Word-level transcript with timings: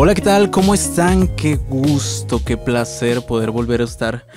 Hola, 0.00 0.14
¿qué 0.14 0.22
tal? 0.22 0.52
¿Cómo 0.52 0.74
están? 0.74 1.34
Qué 1.34 1.56
gusto, 1.56 2.40
qué 2.44 2.56
placer 2.56 3.26
poder 3.26 3.50
volver 3.50 3.80
a 3.80 3.84
estar 3.84 4.28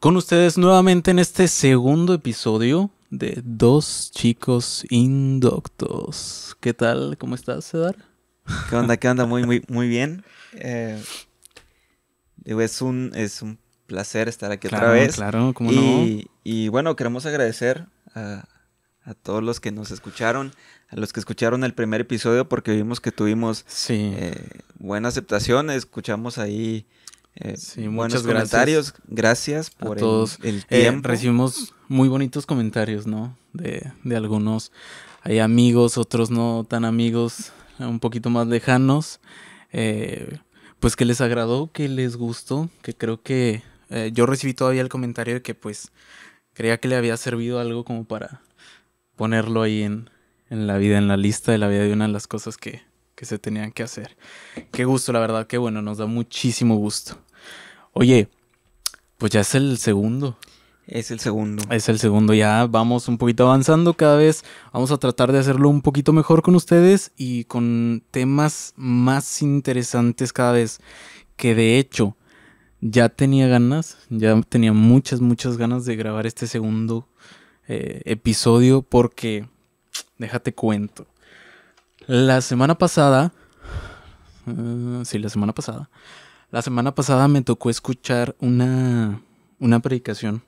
con 0.00 0.16
ustedes 0.16 0.56
nuevamente 0.56 1.10
en 1.10 1.18
este 1.18 1.48
segundo 1.48 2.14
episodio 2.14 2.88
de 3.10 3.42
Dos 3.44 4.10
Chicos 4.10 4.86
Indoctos. 4.88 6.56
¿Qué 6.60 6.72
tal? 6.72 7.18
¿Cómo 7.18 7.34
estás, 7.34 7.70
Cedar? 7.70 7.94
¿Qué 8.70 8.74
onda? 8.74 8.96
¿Qué 8.96 9.06
onda? 9.06 9.26
Muy, 9.26 9.44
muy, 9.44 9.62
muy 9.68 9.86
bien. 9.86 10.24
Eh, 10.54 10.98
es 12.46 12.80
un, 12.80 13.12
es 13.14 13.42
un 13.42 13.58
placer 13.86 14.30
estar 14.30 14.50
aquí 14.50 14.68
otra 14.68 14.92
vez. 14.92 15.16
Claro, 15.16 15.52
¿cómo 15.52 15.72
y, 15.72 16.30
y 16.42 16.68
bueno, 16.68 16.96
queremos 16.96 17.26
agradecer 17.26 17.84
a, 18.14 18.48
a 19.04 19.14
todos 19.14 19.42
los 19.42 19.60
que 19.60 19.72
nos 19.72 19.90
escucharon, 19.90 20.52
a 20.88 20.96
los 20.96 21.12
que 21.12 21.20
escucharon 21.20 21.64
el 21.64 21.74
primer 21.74 22.02
episodio, 22.02 22.48
porque 22.48 22.72
vimos 22.72 23.00
que 23.00 23.10
tuvimos 23.10 23.64
eh, 23.88 24.48
buena 24.78 25.08
aceptación, 25.08 25.70
escuchamos 25.70 26.38
ahí 26.38 26.86
eh, 27.34 27.56
buenos 27.88 28.22
comentarios. 28.22 28.94
Gracias, 29.08 29.70
por 29.70 29.96
todos. 29.96 30.38
El, 30.42 30.58
eh, 30.68 30.82
tiempo. 30.82 31.08
recibimos 31.08 31.74
muy 31.88 32.08
bonitos 32.08 32.46
comentarios, 32.46 33.06
¿no? 33.06 33.36
De, 33.52 33.92
de 34.04 34.16
algunos. 34.16 34.70
Hay 35.22 35.38
amigos, 35.38 35.98
otros 35.98 36.30
no 36.30 36.66
tan 36.68 36.84
amigos, 36.84 37.52
un 37.78 38.00
poquito 38.00 38.30
más 38.30 38.46
lejanos. 38.46 39.20
pues 39.70 40.96
que 40.96 41.04
les 41.04 41.20
agradó, 41.20 41.70
que 41.72 41.88
les 41.88 42.16
gustó, 42.16 42.70
que 42.82 42.94
creo 42.94 43.22
que 43.22 43.62
yo 44.12 44.26
recibí 44.26 44.52
todavía 44.54 44.80
el 44.80 44.88
comentario 44.88 45.34
de 45.34 45.42
que 45.42 45.54
pues 45.54 45.92
creía 46.54 46.78
que 46.78 46.88
le 46.88 46.96
había 46.96 47.16
servido 47.16 47.60
algo 47.60 47.84
como 47.84 48.04
para 48.04 48.40
ponerlo 49.22 49.62
ahí 49.62 49.84
en, 49.84 50.10
la 50.50 50.78
vida, 50.78 50.98
en 50.98 51.06
la 51.06 51.16
lista 51.16 51.52
de 51.52 51.58
la 51.58 51.68
vida 51.68 51.84
de 51.84 51.92
una 51.92 52.08
de 52.08 52.12
las 52.12 52.26
cosas 52.26 52.56
que, 52.56 52.82
que 53.14 53.24
se 53.24 53.38
tenían 53.38 53.70
que 53.70 53.84
hacer. 53.84 54.16
Qué 54.72 54.84
gusto, 54.84 55.12
la 55.12 55.20
verdad, 55.20 55.46
qué 55.46 55.58
bueno, 55.58 55.80
nos 55.80 55.98
da 55.98 56.06
muchísimo 56.06 56.74
gusto. 56.74 57.18
Oye, 57.92 58.28
pues 59.18 59.30
ya 59.30 59.42
es 59.42 59.54
el 59.54 59.78
segundo. 59.78 60.38
Es 60.88 61.12
el 61.12 61.20
segundo. 61.20 61.62
Es 61.70 61.88
el 61.88 62.00
segundo, 62.00 62.34
ya 62.34 62.66
vamos 62.66 63.06
un 63.06 63.16
poquito 63.16 63.44
avanzando 63.44 63.94
cada 63.94 64.16
vez. 64.16 64.44
Vamos 64.72 64.90
a 64.90 64.98
tratar 64.98 65.30
de 65.30 65.38
hacerlo 65.38 65.68
un 65.68 65.82
poquito 65.82 66.12
mejor 66.12 66.42
con 66.42 66.56
ustedes 66.56 67.12
y 67.16 67.44
con 67.44 68.02
temas 68.10 68.74
más 68.74 69.40
interesantes 69.40 70.32
cada 70.32 70.50
vez. 70.50 70.80
Que 71.36 71.54
de 71.54 71.78
hecho, 71.78 72.16
ya 72.80 73.08
tenía 73.08 73.46
ganas, 73.46 73.98
ya 74.10 74.40
tenía 74.48 74.72
muchas, 74.72 75.20
muchas 75.20 75.58
ganas 75.58 75.84
de 75.84 75.94
grabar 75.94 76.26
este 76.26 76.48
segundo 76.48 77.06
eh, 77.68 78.02
episodio 78.04 78.82
porque, 78.82 79.46
déjate 80.18 80.52
cuento, 80.52 81.06
la 82.06 82.40
semana 82.40 82.76
pasada, 82.76 83.32
uh, 84.46 85.04
sí, 85.04 85.18
la 85.18 85.28
semana 85.28 85.52
pasada, 85.52 85.90
la 86.50 86.62
semana 86.62 86.94
pasada 86.94 87.28
me 87.28 87.42
tocó 87.42 87.70
escuchar 87.70 88.34
una, 88.40 89.22
una 89.58 89.80
predicación, 89.80 90.42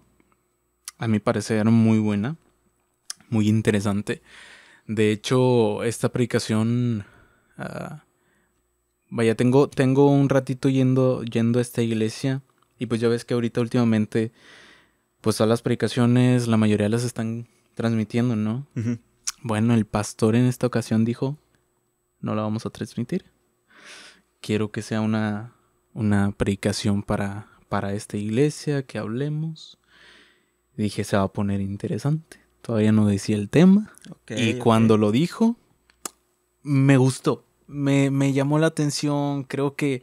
a 0.98 1.08
mi 1.08 1.18
parecer 1.18 1.64
muy 1.66 1.98
buena, 1.98 2.36
muy 3.28 3.48
interesante. 3.48 4.22
De 4.86 5.12
hecho, 5.12 5.82
esta 5.82 6.10
predicación... 6.10 7.04
Uh, 7.58 7.96
vaya, 9.10 9.36
tengo, 9.36 9.68
tengo 9.68 10.10
un 10.10 10.28
ratito 10.28 10.68
yendo, 10.68 11.22
yendo 11.22 11.58
a 11.60 11.62
esta 11.62 11.82
iglesia. 11.82 12.42
Y 12.78 12.86
pues 12.86 13.00
ya 13.00 13.08
ves 13.08 13.24
que 13.24 13.34
ahorita 13.34 13.60
últimamente 13.60 14.32
pues 15.24 15.40
a 15.40 15.46
las 15.46 15.62
predicaciones 15.62 16.48
la 16.48 16.58
mayoría 16.58 16.90
las 16.90 17.02
están 17.02 17.48
transmitiendo, 17.72 18.36
¿no? 18.36 18.66
Bueno, 19.40 19.72
el 19.72 19.86
pastor 19.86 20.36
en 20.36 20.44
esta 20.44 20.66
ocasión 20.66 21.06
dijo, 21.06 21.38
no 22.20 22.34
la 22.34 22.42
vamos 22.42 22.66
a 22.66 22.70
transmitir. 22.70 23.24
Quiero 24.42 24.70
que 24.70 24.82
sea 24.82 25.00
una, 25.00 25.54
una 25.94 26.32
predicación 26.32 27.02
para, 27.02 27.48
para 27.70 27.94
esta 27.94 28.18
iglesia, 28.18 28.82
que 28.82 28.98
hablemos. 28.98 29.78
Dije, 30.76 31.04
se 31.04 31.16
va 31.16 31.22
a 31.22 31.32
poner 31.32 31.62
interesante. 31.62 32.40
Todavía 32.60 32.92
no 32.92 33.06
decía 33.06 33.36
el 33.36 33.48
tema. 33.48 33.94
y 34.28 34.58
cuando 34.58 34.98
lo 34.98 35.10
dijo, 35.10 35.56
me 36.62 36.98
gustó. 36.98 37.46
Me, 37.66 38.10
me 38.10 38.34
llamó 38.34 38.58
la 38.58 38.66
atención. 38.66 39.44
Creo 39.44 39.74
que 39.74 40.02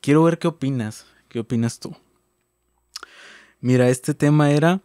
quiero 0.00 0.24
ver 0.24 0.40
qué 0.40 0.48
opinas. 0.48 1.06
¿Qué 1.28 1.38
opinas 1.38 1.78
tú? 1.78 1.94
Mira, 3.62 3.88
este 3.88 4.12
tema 4.12 4.50
era 4.50 4.80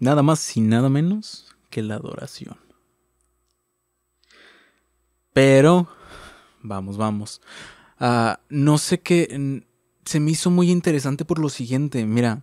nada 0.00 0.24
más 0.24 0.56
y 0.56 0.60
nada 0.60 0.88
menos 0.88 1.54
que 1.70 1.82
la 1.82 1.94
adoración. 1.94 2.56
Pero, 5.32 5.88
vamos, 6.60 6.96
vamos. 6.96 7.40
Ah, 8.00 8.40
no 8.48 8.76
sé 8.78 8.98
qué. 8.98 9.62
Se 10.04 10.18
me 10.18 10.32
hizo 10.32 10.50
muy 10.50 10.72
interesante 10.72 11.24
por 11.24 11.38
lo 11.38 11.48
siguiente. 11.48 12.04
Mira, 12.06 12.42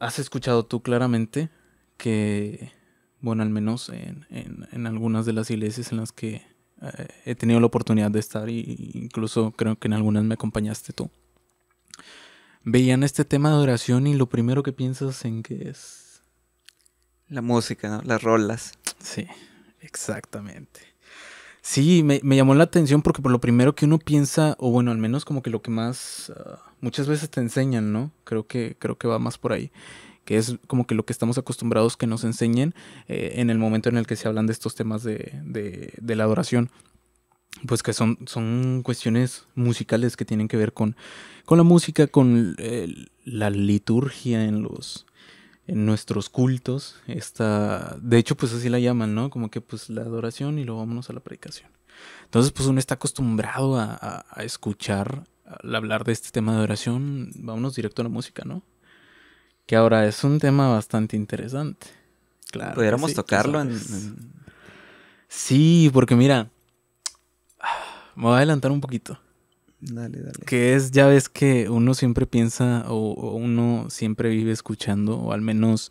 has 0.00 0.18
escuchado 0.18 0.66
tú 0.66 0.82
claramente 0.82 1.48
que, 1.96 2.72
bueno, 3.20 3.44
al 3.44 3.50
menos 3.50 3.88
en, 3.90 4.26
en, 4.30 4.86
algunas 4.88 5.26
de 5.26 5.32
las 5.32 5.48
iglesias 5.48 5.92
en 5.92 5.98
las 5.98 6.10
que 6.10 6.42
eh, 6.82 7.08
he 7.24 7.36
tenido 7.36 7.60
la 7.60 7.66
oportunidad 7.66 8.10
de 8.10 8.18
estar, 8.18 8.48
e 8.48 8.64
incluso 8.94 9.52
creo 9.52 9.78
que 9.78 9.86
en 9.86 9.92
algunas 9.92 10.24
me 10.24 10.34
acompañaste 10.34 10.92
tú 10.92 11.08
veían 12.62 13.02
este 13.02 13.24
tema 13.24 13.50
de 13.50 13.56
adoración 13.56 14.06
y 14.06 14.14
lo 14.14 14.28
primero 14.28 14.62
que 14.62 14.72
piensas 14.72 15.24
en 15.24 15.42
que 15.42 15.68
es... 15.68 16.22
La 17.28 17.42
música, 17.42 17.88
¿no? 17.88 18.02
Las 18.02 18.22
rolas. 18.22 18.72
Sí, 18.98 19.26
exactamente. 19.80 20.80
Sí, 21.62 22.02
me, 22.02 22.20
llamó 22.36 22.54
la 22.54 22.64
atención 22.64 23.02
porque 23.02 23.22
por 23.22 23.30
lo 23.30 23.40
primero 23.40 23.74
que 23.74 23.84
uno 23.84 23.98
piensa, 23.98 24.56
o 24.58 24.70
bueno, 24.70 24.90
al 24.90 24.98
menos 24.98 25.24
como 25.24 25.42
que 25.42 25.50
lo 25.50 25.62
que 25.62 25.70
más 25.70 26.32
ah, 26.36 26.72
muchas 26.80 27.06
veces 27.06 27.30
te 27.30 27.40
enseñan, 27.40 27.92
¿no? 27.92 28.10
Creo 28.24 28.46
que, 28.46 28.76
creo 28.78 28.98
que 28.98 29.06
va 29.06 29.18
más 29.18 29.38
por 29.38 29.52
ahí. 29.52 29.70
Que 30.24 30.38
es 30.38 30.56
como 30.66 30.86
que 30.86 30.94
lo 30.94 31.04
que 31.04 31.12
estamos 31.12 31.38
acostumbrados 31.38 31.96
que 31.96 32.06
nos 32.06 32.24
enseñen 32.24 32.74
eh, 33.08 33.34
en 33.36 33.50
el 33.50 33.58
momento 33.58 33.88
en 33.88 33.96
el 33.96 34.06
que 34.06 34.16
se 34.16 34.26
hablan 34.26 34.46
de 34.46 34.52
estos 34.52 34.74
temas 34.74 35.02
de, 35.02 35.40
de, 35.44 35.92
de 36.00 36.16
la 36.16 36.24
adoración 36.24 36.70
pues 37.66 37.82
que 37.82 37.92
son, 37.92 38.18
son 38.26 38.82
cuestiones 38.82 39.44
musicales 39.54 40.16
que 40.16 40.24
tienen 40.24 40.48
que 40.48 40.56
ver 40.56 40.72
con, 40.72 40.96
con 41.44 41.58
la 41.58 41.64
música, 41.64 42.06
con 42.06 42.56
la 43.24 43.50
liturgia 43.50 44.44
en 44.44 44.62
los 44.62 45.06
en 45.70 45.86
nuestros 45.86 46.28
cultos. 46.28 46.96
Esta, 47.06 47.96
de 48.00 48.18
hecho, 48.18 48.36
pues 48.36 48.52
así 48.52 48.68
la 48.68 48.80
llaman, 48.80 49.14
¿no? 49.14 49.30
Como 49.30 49.50
que 49.50 49.60
pues 49.60 49.88
la 49.88 50.02
adoración 50.02 50.58
y 50.58 50.64
luego 50.64 50.80
vámonos 50.80 51.10
a 51.10 51.12
la 51.12 51.20
predicación. 51.20 51.70
Entonces, 52.24 52.50
pues 52.50 52.68
uno 52.68 52.80
está 52.80 52.94
acostumbrado 52.94 53.78
a, 53.78 54.24
a, 54.28 54.42
escuchar, 54.42 55.26
al 55.44 55.74
hablar 55.74 56.02
de 56.04 56.12
este 56.12 56.30
tema 56.30 56.52
de 56.52 56.58
adoración, 56.58 57.30
vámonos 57.36 57.76
directo 57.76 58.02
a 58.02 58.04
la 58.04 58.08
música, 58.08 58.42
¿no? 58.44 58.62
Que 59.66 59.76
ahora 59.76 60.06
es 60.06 60.24
un 60.24 60.40
tema 60.40 60.68
bastante 60.68 61.16
interesante. 61.16 61.86
Claro. 62.50 62.74
Pudiéramos 62.74 63.14
tocarlo 63.14 63.60
en... 63.60 63.78
Sí, 65.28 65.88
porque 65.92 66.16
mira, 66.16 66.50
me 68.20 68.26
voy 68.26 68.34
a 68.34 68.36
adelantar 68.36 68.70
un 68.70 68.82
poquito. 68.82 69.18
Dale, 69.80 70.18
dale. 70.18 70.44
Que 70.44 70.74
es, 70.74 70.90
ya 70.90 71.06
ves 71.06 71.30
que 71.30 71.70
uno 71.70 71.94
siempre 71.94 72.26
piensa 72.26 72.84
o, 72.88 73.34
uno 73.34 73.86
siempre 73.88 74.28
vive 74.28 74.52
escuchando, 74.52 75.16
o 75.16 75.32
al 75.32 75.40
menos 75.40 75.90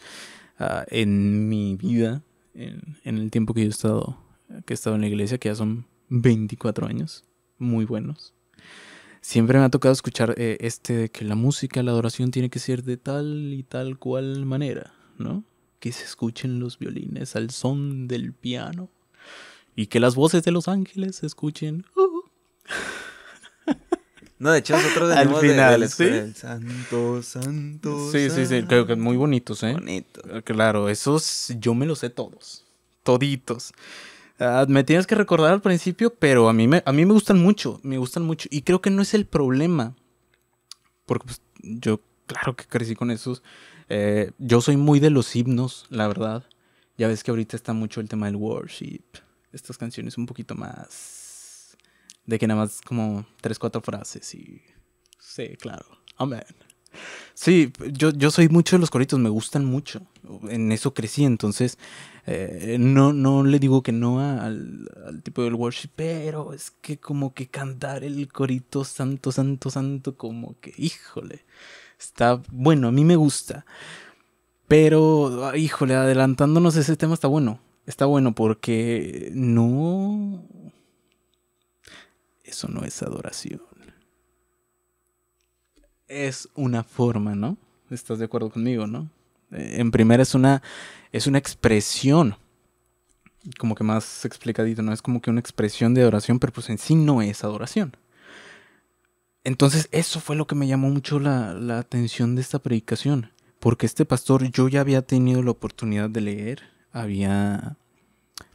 ah, 0.60 0.86
en 0.90 1.50
mi 1.50 1.76
vida, 1.76 2.22
en, 2.54 2.98
el 3.04 3.32
tiempo 3.32 3.56
que 3.56 3.62
yo 3.62 3.68
he 3.68 3.70
estado, 3.70 4.20
que 4.68 4.74
he 4.74 4.76
estado 4.76 4.96
en 4.96 5.02
la 5.02 5.08
iglesia, 5.08 5.40
que 5.40 5.50
ya 5.50 5.56
son 5.56 5.88
24 6.10 6.86
años, 6.86 7.26
muy 7.58 7.86
buenos. 7.86 8.36
Siempre 9.22 9.58
me 9.58 9.66
ha 9.66 9.70
tocado 9.70 9.92
escuchar 9.92 10.36
eh, 10.38 10.58
este 10.62 10.94
de 10.96 11.10
que 11.10 11.26
la 11.26 11.36
música, 11.36 11.82
la 11.82 11.92
adoración 11.92 12.30
tiene 12.30 12.52
que 12.52 12.60
ser 12.60 12.84
de 12.84 12.98
tal 12.98 13.54
y 13.54 13.64
tal 13.64 13.98
cual 13.98 14.46
manera, 14.46 14.94
¿no? 15.18 15.44
Que 15.80 15.92
se 15.92 16.06
escuchen 16.06 16.60
los 16.60 16.78
violines 16.78 17.36
al 17.36 17.50
son 17.50 18.08
del 18.08 18.34
piano 18.34 18.90
y 19.76 19.88
que 19.88 20.00
las 20.00 20.16
voces 20.16 20.44
de 20.44 20.52
los 20.52 20.68
ángeles 20.68 21.18
se 21.18 21.26
escuchen. 21.26 21.86
Uh. 21.96 22.09
No, 24.40 24.52
de 24.52 24.60
hecho 24.60 24.74
nosotros 24.74 25.12
Al 25.12 25.36
final, 25.36 25.90
¿sí? 25.90 26.34
santo, 26.34 27.22
santo. 27.22 28.10
Sí, 28.10 28.30
sí, 28.30 28.46
sí, 28.46 28.64
creo 28.64 28.88
que 28.88 28.96
muy 28.96 29.18
bonitos, 29.18 29.62
¿eh? 29.64 29.74
Bonito. 29.74 30.22
Claro, 30.46 30.88
esos 30.88 31.54
yo 31.60 31.76
me 31.76 31.86
los 31.86 32.00
sé 32.00 32.10
todos. 32.10 32.64
Toditos. 33.04 33.74
Ah, 34.40 34.66
me 34.70 34.86
tienes 34.86 35.08
que 35.08 35.16
recordar 35.16 35.52
al 35.52 35.62
principio, 35.62 36.16
pero 36.16 36.48
a 36.48 36.54
mí, 36.54 36.70
me, 36.70 36.82
a 36.86 36.94
mí 36.94 37.06
me 37.06 37.12
gustan 37.12 37.38
mucho, 37.38 37.82
me 37.84 37.98
gustan 37.98 38.24
mucho. 38.24 38.48
Y 38.50 38.62
creo 38.62 38.82
que 38.82 38.90
no 38.90 39.02
es 39.02 39.14
el 39.14 39.26
problema. 39.26 39.94
Porque 41.06 41.26
pues, 41.26 41.42
yo, 41.62 42.00
claro 42.26 42.56
que 42.56 42.64
crecí 42.64 42.96
con 42.96 43.12
esos. 43.12 43.44
Eh, 43.90 44.32
yo 44.38 44.62
soy 44.62 44.78
muy 44.78 45.02
de 45.02 45.10
los 45.10 45.36
himnos, 45.36 45.86
la 45.90 46.08
verdad. 46.08 46.46
Ya 46.98 47.10
ves 47.10 47.26
que 47.26 47.32
ahorita 47.32 47.58
está 47.58 47.74
mucho 47.74 48.00
el 48.00 48.08
tema 48.08 48.28
del 48.28 48.38
worship 48.38 49.04
estas 49.52 49.78
canciones 49.78 50.18
un 50.18 50.26
poquito 50.26 50.56
más 50.56 51.19
de 52.30 52.40
que 52.40 52.48
nada 52.48 52.62
más 52.62 52.82
como 52.82 53.26
tres, 53.42 53.58
cuatro 53.60 53.82
frases 53.82 54.34
y 54.36 54.62
sí, 55.20 55.58
claro, 55.60 55.86
amén. 56.18 56.44
Sí, 57.34 57.72
yo, 57.92 58.10
yo 58.12 58.32
soy 58.32 58.50
mucho 58.50 58.76
de 58.76 58.80
los 58.82 58.90
coritos, 58.90 59.20
me 59.20 59.30
gustan 59.30 59.64
mucho. 59.64 60.02
En 60.50 60.72
eso 60.72 60.94
crecí, 60.94 61.24
entonces 61.24 61.78
eh, 62.26 62.78
no, 62.80 63.14
no 63.14 63.44
le 63.44 63.60
digo 63.60 63.84
que 63.84 63.92
no 63.92 64.20
al, 64.20 64.90
al, 65.06 65.22
tipo 65.24 65.44
del 65.44 65.54
worship, 65.54 65.90
pero 65.96 66.54
es 66.54 66.72
que 66.72 67.00
como 67.00 67.34
que 67.34 67.48
cantar 67.48 68.04
el 68.04 68.28
corito 68.32 68.84
santo, 68.84 69.32
santo, 69.32 69.70
santo, 69.70 70.18
como 70.18 70.60
que, 70.60 70.74
híjole, 70.78 71.46
está 72.00 72.42
bueno, 72.52 72.88
a 72.90 72.92
mí 72.92 73.06
me 73.06 73.16
gusta. 73.16 73.66
Pero, 74.68 75.56
híjole, 75.56 75.96
adelantándonos 75.96 76.76
ese 76.76 76.96
tema 76.96 77.14
está 77.14 77.28
bueno. 77.28 77.60
Está 77.88 78.06
bueno 78.06 78.36
porque 78.36 79.32
no... 79.34 80.44
Eso 82.50 82.68
no 82.68 82.84
es 82.84 83.02
adoración 83.02 83.62
es 86.10 86.50
una 86.56 86.84
forma, 86.84 87.36
¿no? 87.36 87.56
¿Estás 87.90 88.20
de 88.20 88.26
acuerdo 88.26 88.50
conmigo, 88.50 88.88
no? 88.88 89.10
Eh, 89.52 89.76
en 89.78 89.92
primera 89.92 90.24
es 90.24 90.36
una, 90.36 90.62
es 91.14 91.28
una 91.28 91.38
expresión, 91.38 92.36
como 93.58 93.76
que 93.76 93.84
más 93.84 94.26
explicadito, 94.26 94.82
¿no? 94.82 94.92
Es 94.92 95.02
como 95.02 95.22
que 95.22 95.30
una 95.30 95.40
expresión 95.40 95.94
de 95.94 96.02
adoración, 96.02 96.40
pero 96.40 96.52
pues 96.52 96.70
en 96.70 96.78
sí 96.78 96.96
no 96.96 97.22
es 97.22 97.44
adoración. 97.44 97.96
Entonces 99.44 99.88
eso 99.92 100.20
fue 100.20 100.36
lo 100.36 100.48
que 100.48 100.56
me 100.56 100.68
llamó 100.68 100.90
mucho 100.90 101.20
la, 101.20 101.54
la 101.54 101.80
atención 101.80 102.36
de 102.36 102.42
esta 102.42 102.60
predicación, 102.60 103.32
porque 103.60 103.86
este 103.86 104.06
pastor 104.06 104.44
yo 104.52 104.68
ya 104.68 104.82
había 104.82 105.04
tenido 105.04 105.42
la 105.42 105.52
oportunidad 105.52 106.10
de 106.10 106.22
leer, 106.22 106.64
había 106.92 107.78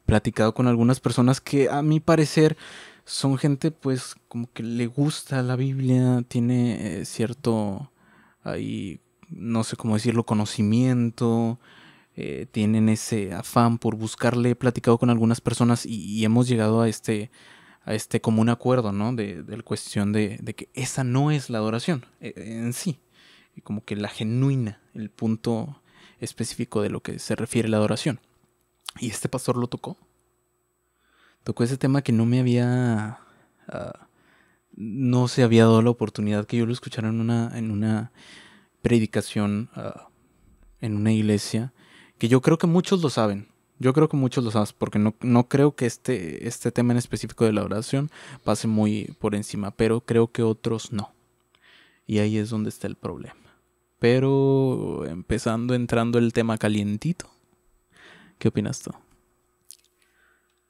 platicado 0.05 0.55
con 0.55 0.67
algunas 0.67 1.01
personas 1.01 1.41
que 1.41 1.71
a 1.71 1.81
mi 1.83 2.01
parecer 2.01 2.57
son 3.05 3.39
gente 3.39 3.71
pues 3.71 4.17
como 4.29 4.51
que 4.53 4.63
le 4.63 4.87
gusta 4.87 5.43
la 5.43 5.57
Biblia, 5.57 6.25
tiene 6.27 7.01
eh, 7.01 7.05
cierto 7.05 7.91
ahí, 8.43 9.01
no 9.29 9.65
sé 9.65 9.77
cómo 9.77 9.95
decirlo, 9.95 10.25
conocimiento, 10.25 11.59
eh, 12.17 12.47
tienen 12.51 12.89
ese 12.89 13.33
afán 13.35 13.79
por 13.79 13.97
buscarle, 13.97 14.51
he 14.51 14.57
platicado 14.57 14.99
con 14.99 15.11
algunas 15.11 15.41
personas 15.41 15.85
y, 15.87 16.25
hemos 16.25 16.49
llegado 16.49 16.81
a 16.81 16.89
este, 16.89 17.31
a 17.85 17.95
este 17.95 18.21
común 18.21 18.49
acuerdo, 18.49 18.93
¿no? 18.93 19.13
De, 19.13 19.43
de 19.43 19.57
la 19.57 19.63
cuestión 19.63 20.13
de, 20.13 20.39
de, 20.41 20.55
que 20.55 20.69
esa 20.75 21.05
no 21.05 21.31
es 21.31 21.51
la 21.51 21.59
adoración 21.59 22.07
eh, 22.21 22.33
en 22.37 22.73
sí, 22.73 23.01
y 23.57 23.61
como 23.61 23.85
que 23.85 23.97
la 23.97 24.09
genuina, 24.09 24.81
el 24.95 25.11
punto 25.11 25.83
específico 26.21 26.83
de 26.83 26.91
lo 26.91 27.01
que 27.01 27.19
se 27.19 27.37
refiere 27.37 27.69
a 27.69 27.71
la 27.71 27.77
adoración. 27.79 28.21
Y 29.01 29.11
este 29.11 29.29
pastor 29.29 29.57
lo 29.57 29.67
tocó 29.67 29.99
tocó 31.45 31.65
ese 31.65 31.77
tema 31.77 32.03
que 32.03 32.13
no 32.13 32.27
me 32.27 32.41
había... 32.41 33.21
Ah, 33.69 34.09
no 34.77 35.29
se 35.29 35.45
había 35.45 35.67
dado 35.67 35.83
la 35.83 35.91
oportunidad 35.91 36.47
que 36.47 36.57
yo 36.57 36.67
lo 36.67 36.73
escuchara 36.73 37.09
en 37.09 37.21
una, 37.21 37.57
en 37.57 37.71
una 37.71 38.11
predicación 38.83 39.71
ah, 39.77 40.09
en 40.85 40.97
una 40.97 41.13
iglesia, 41.13 41.73
que 42.19 42.29
yo 42.29 42.43
creo 42.43 42.59
que 42.59 42.67
muchos 42.67 43.01
lo 43.03 43.09
saben. 43.09 43.49
Yo 43.79 43.93
creo 43.93 44.09
que 44.09 44.17
muchos 44.17 44.45
lo 44.45 44.51
saben, 44.51 44.69
porque 44.79 44.99
no, 44.99 45.15
no 45.23 45.49
creo 45.49 45.75
que 45.75 45.87
este, 45.87 46.47
este 46.47 46.71
tema 46.71 46.93
en 46.93 46.99
específico 46.99 47.45
de 47.45 47.53
la 47.53 47.65
oración 47.65 48.11
pase 48.45 48.69
muy 48.69 49.17
por 49.19 49.35
encima, 49.35 49.71
pero 49.71 50.03
creo 50.03 50.31
que 50.31 50.43
otros 50.43 50.93
no. 50.93 51.13
Y 52.07 52.19
ahí 52.19 52.37
es 52.37 52.51
donde 52.51 52.69
está 52.69 52.87
el 52.87 52.97
problema. 52.97 53.41
Pero 53.99 55.07
empezando, 55.07 55.75
entrando 55.75 56.19
el 56.19 56.35
tema 56.35 56.59
calientito, 56.59 57.31
¿qué 58.39 58.49
opinas 58.49 58.81
tú? 58.83 58.91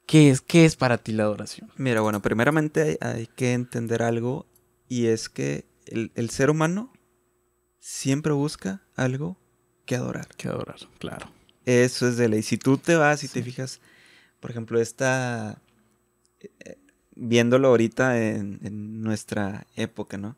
¿Qué 0.05 0.29
es, 0.29 0.41
qué 0.41 0.65
es 0.65 0.75
para 0.75 0.97
ti 0.97 1.11
la 1.11 1.23
adoración? 1.23 1.71
Mira, 1.77 2.01
bueno, 2.01 2.21
primeramente 2.21 2.97
hay, 3.01 3.27
que 3.27 3.53
entender 3.53 4.03
algo 4.03 4.45
y 4.87 5.07
es 5.07 5.29
que 5.29 5.65
el, 5.87 6.29
ser 6.29 6.49
humano 6.49 6.93
siempre 7.79 8.33
busca 8.33 8.83
algo 8.95 9.37
que 9.85 9.95
adorar. 9.95 10.27
Que 10.37 10.47
adorar, 10.47 10.77
claro. 10.99 11.31
Eso 11.65 12.07
es 12.07 12.17
de 12.17 12.29
ley. 12.29 12.43
Si 12.43 12.57
tú 12.57 12.77
te 12.77 12.95
vas 12.95 13.23
y 13.23 13.27
te 13.27 13.41
fijas, 13.41 13.79
por 14.39 14.51
ejemplo, 14.51 14.79
esta... 14.79 15.61
Eh, 16.39 16.77
viéndolo 17.15 17.69
ahorita 17.69 18.21
en, 18.21 19.01
nuestra 19.01 19.65
época, 19.75 20.17
¿no? 20.17 20.35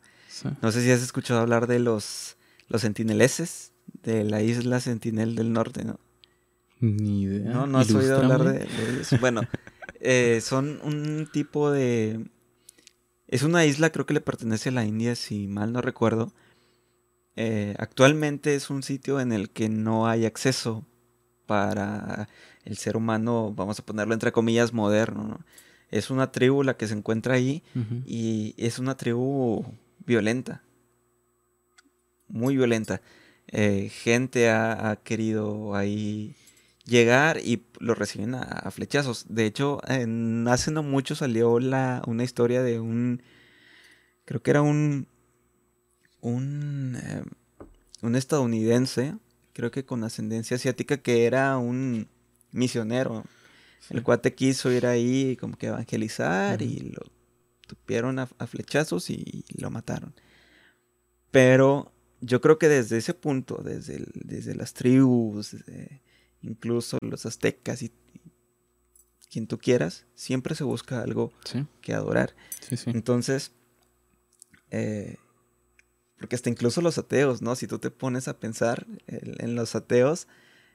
No 0.62 0.70
sé 0.70 0.82
si 0.82 0.90
has 0.90 1.02
escuchado 1.02 1.40
hablar 1.40 1.66
de 1.66 1.80
los, 1.80 2.36
los 2.68 2.82
sentineleses 2.82 3.72
de 4.04 4.24
la 4.24 4.40
isla 4.40 4.78
Sentinel 4.78 5.34
del 5.34 5.52
Norte, 5.52 5.84
¿no? 5.84 5.98
Ni 6.80 7.22
idea. 7.22 7.50
No, 7.50 7.66
no 7.66 7.78
has 7.78 7.92
oído 7.92 8.18
hablar 8.18 8.44
de, 8.44 8.68
eso. 9.00 9.16
Bueno, 9.20 9.42
eh, 10.00 10.40
son 10.42 10.80
un 10.82 11.28
tipo 11.32 11.70
de... 11.70 12.26
Es 13.26 13.42
una 13.42 13.64
isla, 13.64 13.90
creo 13.90 14.06
que 14.06 14.14
le 14.14 14.20
pertenece 14.20 14.70
a 14.70 14.72
la 14.72 14.84
India, 14.84 15.14
si 15.14 15.48
mal 15.48 15.72
no 15.72 15.82
recuerdo. 15.82 16.32
Eh, 17.36 17.74
actualmente 17.78 18.54
es 18.54 18.70
un 18.70 18.82
sitio 18.82 19.20
en 19.20 19.32
el 19.32 19.50
que 19.50 19.68
no 19.68 20.08
hay 20.08 20.24
acceso 20.24 20.84
para 21.46 22.28
el 22.64 22.76
ser 22.76 22.96
humano, 22.96 23.52
vamos 23.54 23.78
a 23.78 23.84
ponerlo 23.84 24.14
entre 24.14 24.32
comillas, 24.32 24.72
moderno. 24.72 25.40
Es 25.90 26.10
una 26.10 26.32
tribu 26.32 26.62
la 26.62 26.76
que 26.76 26.86
se 26.86 26.94
encuentra 26.94 27.34
ahí 27.34 27.62
y 28.04 28.54
es 28.58 28.78
una 28.78 28.96
tribu 28.96 29.64
violenta. 30.04 30.62
Muy 32.28 32.56
violenta. 32.56 33.00
Eh, 33.46 33.88
gente 33.88 34.50
ha, 34.50 34.98
querido 35.02 35.74
ahí 35.74 36.34
llegar 36.88 37.38
y 37.38 37.66
lo 37.78 37.94
reciben 37.94 38.34
a, 38.34 38.70
flechazos. 38.70 39.26
De 39.28 39.46
hecho, 39.46 39.80
hace 39.84 40.70
no 40.70 40.82
mucho 40.82 41.14
salió 41.14 41.60
la, 41.60 42.02
una 42.06 42.24
historia 42.24 42.62
de 42.62 42.80
un, 42.80 43.22
creo 44.24 44.42
que 44.42 44.50
era 44.50 44.62
un, 44.62 45.06
un, 46.20 46.98
eh, 47.00 47.22
un 48.02 48.16
estadounidense, 48.16 49.16
creo 49.52 49.70
que 49.70 49.84
con 49.84 50.02
ascendencia 50.02 50.56
asiática, 50.56 50.96
que 50.96 51.26
era 51.26 51.58
un 51.58 52.08
misionero. 52.50 53.24
El 53.90 54.02
cuate 54.02 54.34
quiso 54.34 54.72
ir 54.72 54.86
ahí 54.86 55.36
como 55.36 55.56
que 55.56 55.68
evangelizar 55.68 56.62
y 56.62 56.78
lo 56.90 57.02
tupieron 57.66 58.18
a, 58.18 58.26
flechazos 58.26 59.10
y 59.10 59.44
lo 59.56 59.70
mataron. 59.70 60.14
Pero 61.30 61.92
yo 62.20 62.40
creo 62.40 62.58
que 62.58 62.68
desde 62.68 62.96
ese 62.96 63.14
punto, 63.14 63.60
desde, 63.62 64.04
desde 64.14 64.54
las 64.54 64.74
tribus, 64.74 65.56
incluso 66.42 66.98
los 67.00 67.26
aztecas 67.26 67.82
y, 67.82 67.92
quien 69.30 69.46
tú 69.46 69.58
quieras, 69.58 70.06
siempre 70.14 70.54
se 70.54 70.64
busca 70.64 71.02
algo 71.02 71.32
que 71.82 71.92
adorar. 71.92 72.34
Entonces, 72.86 73.52
eh, 74.70 75.16
porque 76.18 76.36
hasta 76.36 76.50
incluso 76.50 76.80
los 76.80 76.98
ateos, 76.98 77.42
¿no? 77.42 77.54
Si 77.54 77.66
tú 77.66 77.78
te 77.78 77.90
pones 77.90 78.26
a 78.28 78.38
pensar 78.38 78.86
en 79.06 79.54
los 79.54 79.74
ateos, 79.74 80.26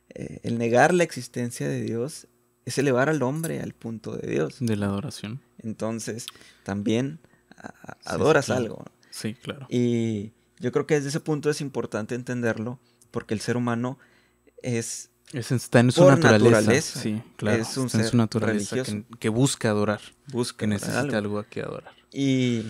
eh, 0.10 0.40
el 0.44 0.58
negar 0.58 0.94
la 0.94 1.04
existencia 1.04 1.68
de 1.68 1.82
Dios 1.82 2.28
es 2.66 2.78
elevar 2.78 3.10
al 3.10 3.22
hombre 3.24 3.60
al 3.60 3.74
punto 3.74 4.16
de 4.16 4.30
Dios. 4.30 4.58
De 4.60 4.76
la 4.76 4.86
adoración. 4.86 5.42
Entonces, 5.58 6.28
también 6.64 7.20
adoras 8.06 8.50
algo. 8.50 8.86
Sí, 9.10 9.34
claro. 9.34 9.68
Y 9.70 10.32
yo 10.60 10.72
creo 10.72 10.88
que 10.88 10.96
desde 10.96 11.10
ese 11.10 11.20
punto 11.20 11.50
es 11.50 11.62
importante 11.62 12.16
entenderlo, 12.16 12.80
porque 13.12 13.34
el 13.34 13.42
ser 13.42 13.58
humano 13.58 13.98
es 14.62 15.10
está 15.32 15.80
en 15.80 15.92
su 15.92 16.06
naturaleza. 16.06 17.00
Sí, 17.00 17.22
claro. 17.38 17.62
Es 17.62 17.78
un 17.78 17.88
está 17.88 18.00
en 18.00 18.08
su 18.08 18.18
naturaleza 18.18 18.78
que, 19.20 19.30
busca 19.30 19.70
adorar. 19.70 20.02
Busca 20.32 20.60
que 20.60 20.68
necesita 20.68 21.18
algo. 21.18 21.40
a 21.40 21.46
que 21.46 21.62
adorar. 21.62 21.94
Y 22.12 22.64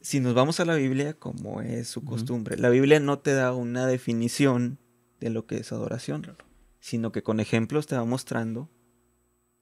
si 0.00 0.20
nos 0.20 0.34
vamos 0.34 0.60
a 0.60 0.64
la 0.64 0.74
Biblia, 0.74 1.14
como 1.14 1.62
es 1.62 1.88
su 1.88 2.04
costumbre, 2.04 2.58
la 2.58 2.68
Biblia 2.68 3.00
no 3.00 3.18
te 3.18 3.32
da 3.32 3.52
una 3.52 3.86
definición 3.86 4.78
de 5.20 5.30
lo 5.30 5.46
que 5.46 5.56
es 5.56 5.72
adoración, 5.72 6.36
sino 6.80 7.12
que 7.12 7.22
con 7.22 7.40
ejemplos 7.40 7.86
te 7.86 7.96
va 7.96 8.04
mostrando 8.04 8.68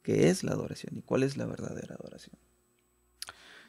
qué 0.03 0.29
es 0.29 0.43
la 0.43 0.53
adoración 0.53 0.99
y 0.99 1.03
cuál 1.03 1.23
es 1.23 1.37
la 1.37 1.47
verdadera 1.47 1.95
adoración. 1.95 2.37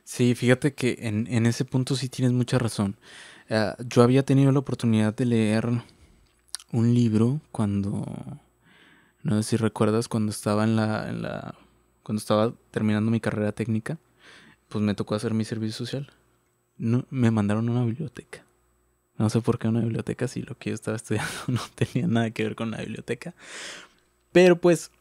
Sí, 0.04 0.36
fíjate 0.36 0.74
que 0.74 0.98
en, 1.02 1.28
en 1.28 1.46
ese 1.46 1.64
punto 1.64 1.96
sí 1.96 2.10
tienes 2.10 2.34
mucha 2.34 2.58
razón. 2.58 2.98
Ah, 3.50 3.78
yo 3.88 4.02
había 4.02 4.24
tenido 4.24 4.52
la 4.52 4.60
oportunidad 4.60 5.16
de 5.16 5.26
leer 5.26 5.70
un 6.72 6.94
libro 6.94 7.40
cuando 7.52 8.04
no 9.24 9.42
sé 9.42 9.52
si 9.52 9.58
recuerdas 9.58 10.10
cuando 10.10 10.32
estaba 10.32 10.66
en 10.66 10.76
la, 10.76 11.10
en 11.10 11.22
la, 11.22 11.56
cuando 12.04 12.20
estaba 12.20 12.54
terminando 12.72 13.10
mi 13.10 13.22
carrera 13.22 13.54
técnica, 13.54 13.98
pues 14.68 14.84
me 14.84 14.96
tocó 14.96 15.16
hacer 15.16 15.34
mi 15.34 15.46
servicio 15.46 15.86
social. 15.86 16.12
No, 16.78 17.06
me 17.10 17.32
mandaron 17.32 17.68
a 17.70 17.72
una 17.72 17.86
biblioteca. 17.86 18.46
No 19.18 19.30
sé 19.30 19.40
por 19.42 19.60
qué 19.60 19.70
una 19.70 19.80
biblioteca, 19.80 20.28
si 20.28 20.42
lo 20.42 20.58
que 20.58 20.72
yo 20.72 20.74
estaba 20.76 20.98
estudiando 20.98 21.32
no 21.48 21.62
tenía 21.76 22.08
nada 22.08 22.32
que 22.32 22.44
ver 22.44 22.56
con 22.56 22.72
la 22.72 22.80
biblioteca. 22.80 23.34
Pero 24.34 24.60
pues 24.60 24.92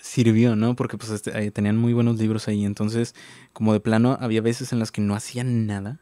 sirvió, 0.00 0.54
¿no? 0.54 0.76
Porque 0.76 0.96
pues 0.96 1.10
este, 1.10 1.50
tenían 1.50 1.76
muy 1.76 1.92
buenos 1.94 2.18
libros 2.18 2.46
ahí. 2.46 2.64
Entonces, 2.64 3.14
como 3.52 3.72
de 3.72 3.80
plano, 3.80 4.16
había 4.20 4.40
veces 4.40 4.72
en 4.72 4.78
las 4.78 4.92
que 4.92 5.00
no 5.00 5.16
hacían 5.16 5.66
nada. 5.66 6.00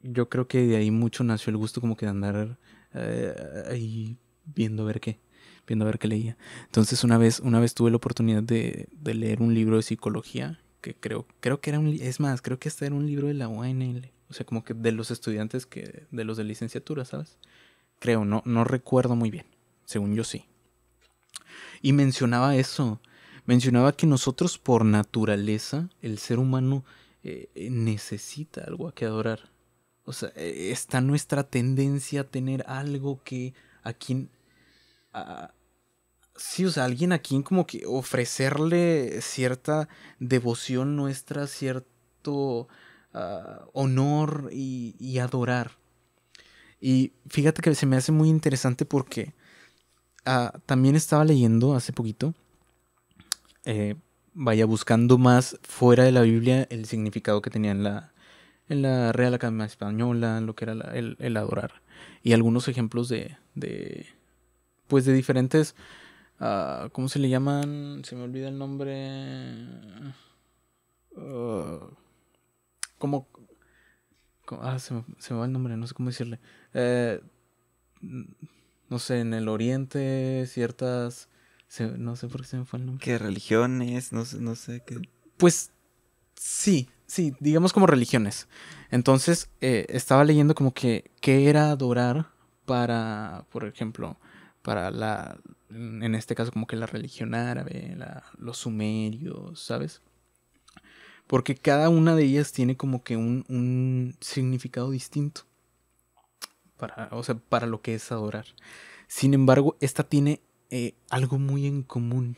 Yo 0.00 0.28
creo 0.28 0.48
que 0.48 0.66
de 0.66 0.76
ahí 0.76 0.90
mucho 0.90 1.24
nació 1.24 1.50
el 1.50 1.56
gusto 1.56 1.80
como 1.80 1.96
que 1.96 2.06
de 2.06 2.10
andar 2.10 2.58
eh, 2.92 3.34
ahí 3.70 4.18
viendo 4.44 4.84
ver 4.84 5.00
qué 5.00 5.20
viendo 5.72 5.84
a 5.84 5.86
ver 5.86 5.98
qué 5.98 6.08
leía. 6.08 6.36
Entonces 6.66 7.02
una 7.02 7.18
vez, 7.18 7.40
una 7.40 7.58
vez 7.60 7.74
tuve 7.74 7.90
la 7.90 7.96
oportunidad 7.96 8.42
de, 8.42 8.88
leer 9.02 9.40
un 9.40 9.54
libro 9.54 9.76
de 9.76 9.82
psicología, 9.82 10.60
que 10.82 10.94
creo, 10.94 11.26
creo 11.40 11.60
que 11.60 11.70
era 11.70 11.78
un, 11.78 11.88
es 11.88 12.20
más, 12.20 12.42
creo 12.42 12.58
que 12.58 12.68
este 12.68 12.86
era 12.86 12.94
un 12.94 13.06
libro 13.06 13.28
de 13.28 13.34
la 13.34 13.48
UNL, 13.48 14.10
O 14.28 14.34
sea, 14.34 14.44
como 14.44 14.64
que 14.64 14.74
de 14.74 14.92
los 14.92 15.10
estudiantes 15.10 15.64
que 15.64 16.04
de 16.10 16.24
los 16.24 16.36
de 16.36 16.44
licenciatura, 16.44 17.04
¿sabes? 17.04 17.38
Creo, 17.98 18.24
no, 18.24 18.42
no 18.44 18.64
recuerdo 18.64 19.16
muy 19.16 19.30
bien. 19.30 19.46
Según 19.84 20.14
yo 20.14 20.24
sí. 20.24 20.44
Y 21.80 21.92
mencionaba 21.92 22.56
eso. 22.56 23.00
Mencionaba 23.46 23.92
que 23.92 24.06
nosotros 24.06 24.58
por 24.58 24.84
naturaleza, 24.84 25.88
el 26.00 26.18
ser 26.18 26.38
humano 26.38 26.84
eh, 27.24 27.48
necesita 27.70 28.64
algo 28.64 28.88
a 28.88 28.94
que 28.94 29.04
adorar. 29.04 29.50
O 30.04 30.12
sea, 30.12 30.32
eh, 30.34 30.70
está 30.72 31.00
nuestra 31.00 31.44
tendencia 31.44 32.22
a 32.22 32.24
tener 32.24 32.64
algo 32.66 33.20
que 33.24 33.54
a 33.82 33.92
quien... 33.92 34.30
sí, 36.36 36.64
o 36.64 36.70
sea, 36.70 36.84
alguien 36.84 37.12
a 37.12 37.18
quien 37.18 37.42
como 37.42 37.66
que 37.66 37.84
ofrecerle 37.86 39.20
cierta 39.22 39.88
devoción 40.18 40.96
nuestra, 40.96 41.46
cierto 41.46 42.68
ah, 43.14 43.64
honor 43.72 44.48
y, 44.52 45.18
adorar. 45.18 45.72
Y 46.80 47.12
fíjate 47.28 47.62
que 47.62 47.74
se 47.74 47.86
me 47.86 47.96
hace 47.96 48.12
muy 48.12 48.28
interesante 48.28 48.84
porque 48.84 49.34
ah, 50.24 50.52
también 50.66 50.96
estaba 50.96 51.24
leyendo 51.24 51.74
hace 51.74 51.92
poquito 51.92 52.34
eh, 53.64 53.94
vaya 54.34 54.66
buscando 54.66 55.18
más 55.18 55.58
fuera 55.62 56.04
de 56.04 56.12
la 56.12 56.22
Biblia 56.22 56.66
el 56.70 56.86
significado 56.86 57.42
que 57.42 57.50
tenía 57.50 57.70
en 57.70 57.84
la, 57.84 58.12
en 58.68 58.82
la 58.82 59.12
Real 59.12 59.34
Academia 59.34 59.66
Española, 59.66 60.40
lo 60.40 60.54
que 60.54 60.64
era 60.64 60.72
el, 60.94 61.36
adorar. 61.36 61.82
Y 62.22 62.32
algunos 62.32 62.68
ejemplos 62.68 63.08
de, 63.08 63.36
de 63.54 64.06
pues 64.88 65.04
de 65.04 65.12
diferentes, 65.12 65.74
uh, 66.42 66.90
¿cómo 66.90 67.08
se 67.08 67.18
le 67.18 67.28
llaman? 67.28 68.02
Se 68.04 68.16
me 68.16 68.22
olvida 68.22 68.48
el 68.48 68.58
nombre. 68.58 69.56
Uh, 71.12 71.88
como... 72.98 73.28
Ah, 74.60 74.78
se 74.78 74.92
me, 74.92 75.04
se 75.18 75.32
me, 75.32 75.40
va 75.40 75.46
el 75.46 75.52
nombre, 75.52 75.76
no 75.76 75.86
sé 75.86 75.94
cómo 75.94 76.10
decirle. 76.10 76.38
Eh, 76.74 77.22
no 78.90 78.98
sé, 78.98 79.20
en 79.20 79.32
el 79.32 79.48
oriente 79.48 80.44
ciertas 80.46 81.30
no 81.80 82.16
sé 82.16 82.28
por 82.28 82.42
qué 82.42 82.46
se 82.46 82.56
me 82.58 82.64
fue 82.64 82.78
el 82.78 82.86
nombre. 82.86 83.04
¿Qué 83.04 83.18
religiones? 83.18 84.12
No 84.12 84.24
sé, 84.24 84.40
no 84.40 84.54
sé 84.54 84.82
qué. 84.86 85.00
Pues 85.38 85.72
sí, 86.34 86.88
sí, 87.06 87.34
digamos 87.40 87.72
como 87.72 87.86
religiones. 87.86 88.48
Entonces, 88.90 89.48
eh, 89.60 89.86
estaba 89.88 90.24
leyendo 90.24 90.54
como 90.54 90.74
que 90.74 91.10
qué 91.20 91.48
era 91.48 91.70
adorar 91.70 92.30
para, 92.66 93.46
por 93.50 93.64
ejemplo, 93.64 94.18
para 94.60 94.90
la, 94.90 95.38
en 95.74 96.14
este 96.14 96.34
caso 96.34 96.52
como 96.52 96.66
que 96.66 96.76
la 96.76 96.86
religión 96.86 97.34
árabe, 97.34 97.96
los 98.38 98.58
sumerios, 98.58 99.60
¿sabes? 99.60 100.02
Porque 101.26 101.54
cada 101.54 101.88
una 101.88 102.14
de 102.14 102.24
ellas 102.24 102.52
tiene 102.52 102.76
como 102.76 103.02
que 103.02 103.16
un, 103.16 103.44
un 103.48 104.14
significado 104.20 104.90
distinto. 104.90 105.42
Para, 106.76 107.08
o 107.12 107.22
sea, 107.22 107.36
para 107.36 107.66
lo 107.66 107.80
que 107.80 107.94
es 107.94 108.10
adorar. 108.10 108.46
Sin 109.06 109.34
embargo, 109.34 109.76
esta 109.80 110.02
tiene 110.02 110.40
eh, 110.70 110.94
algo 111.10 111.38
muy 111.38 111.66
en 111.66 111.82
común 111.82 112.36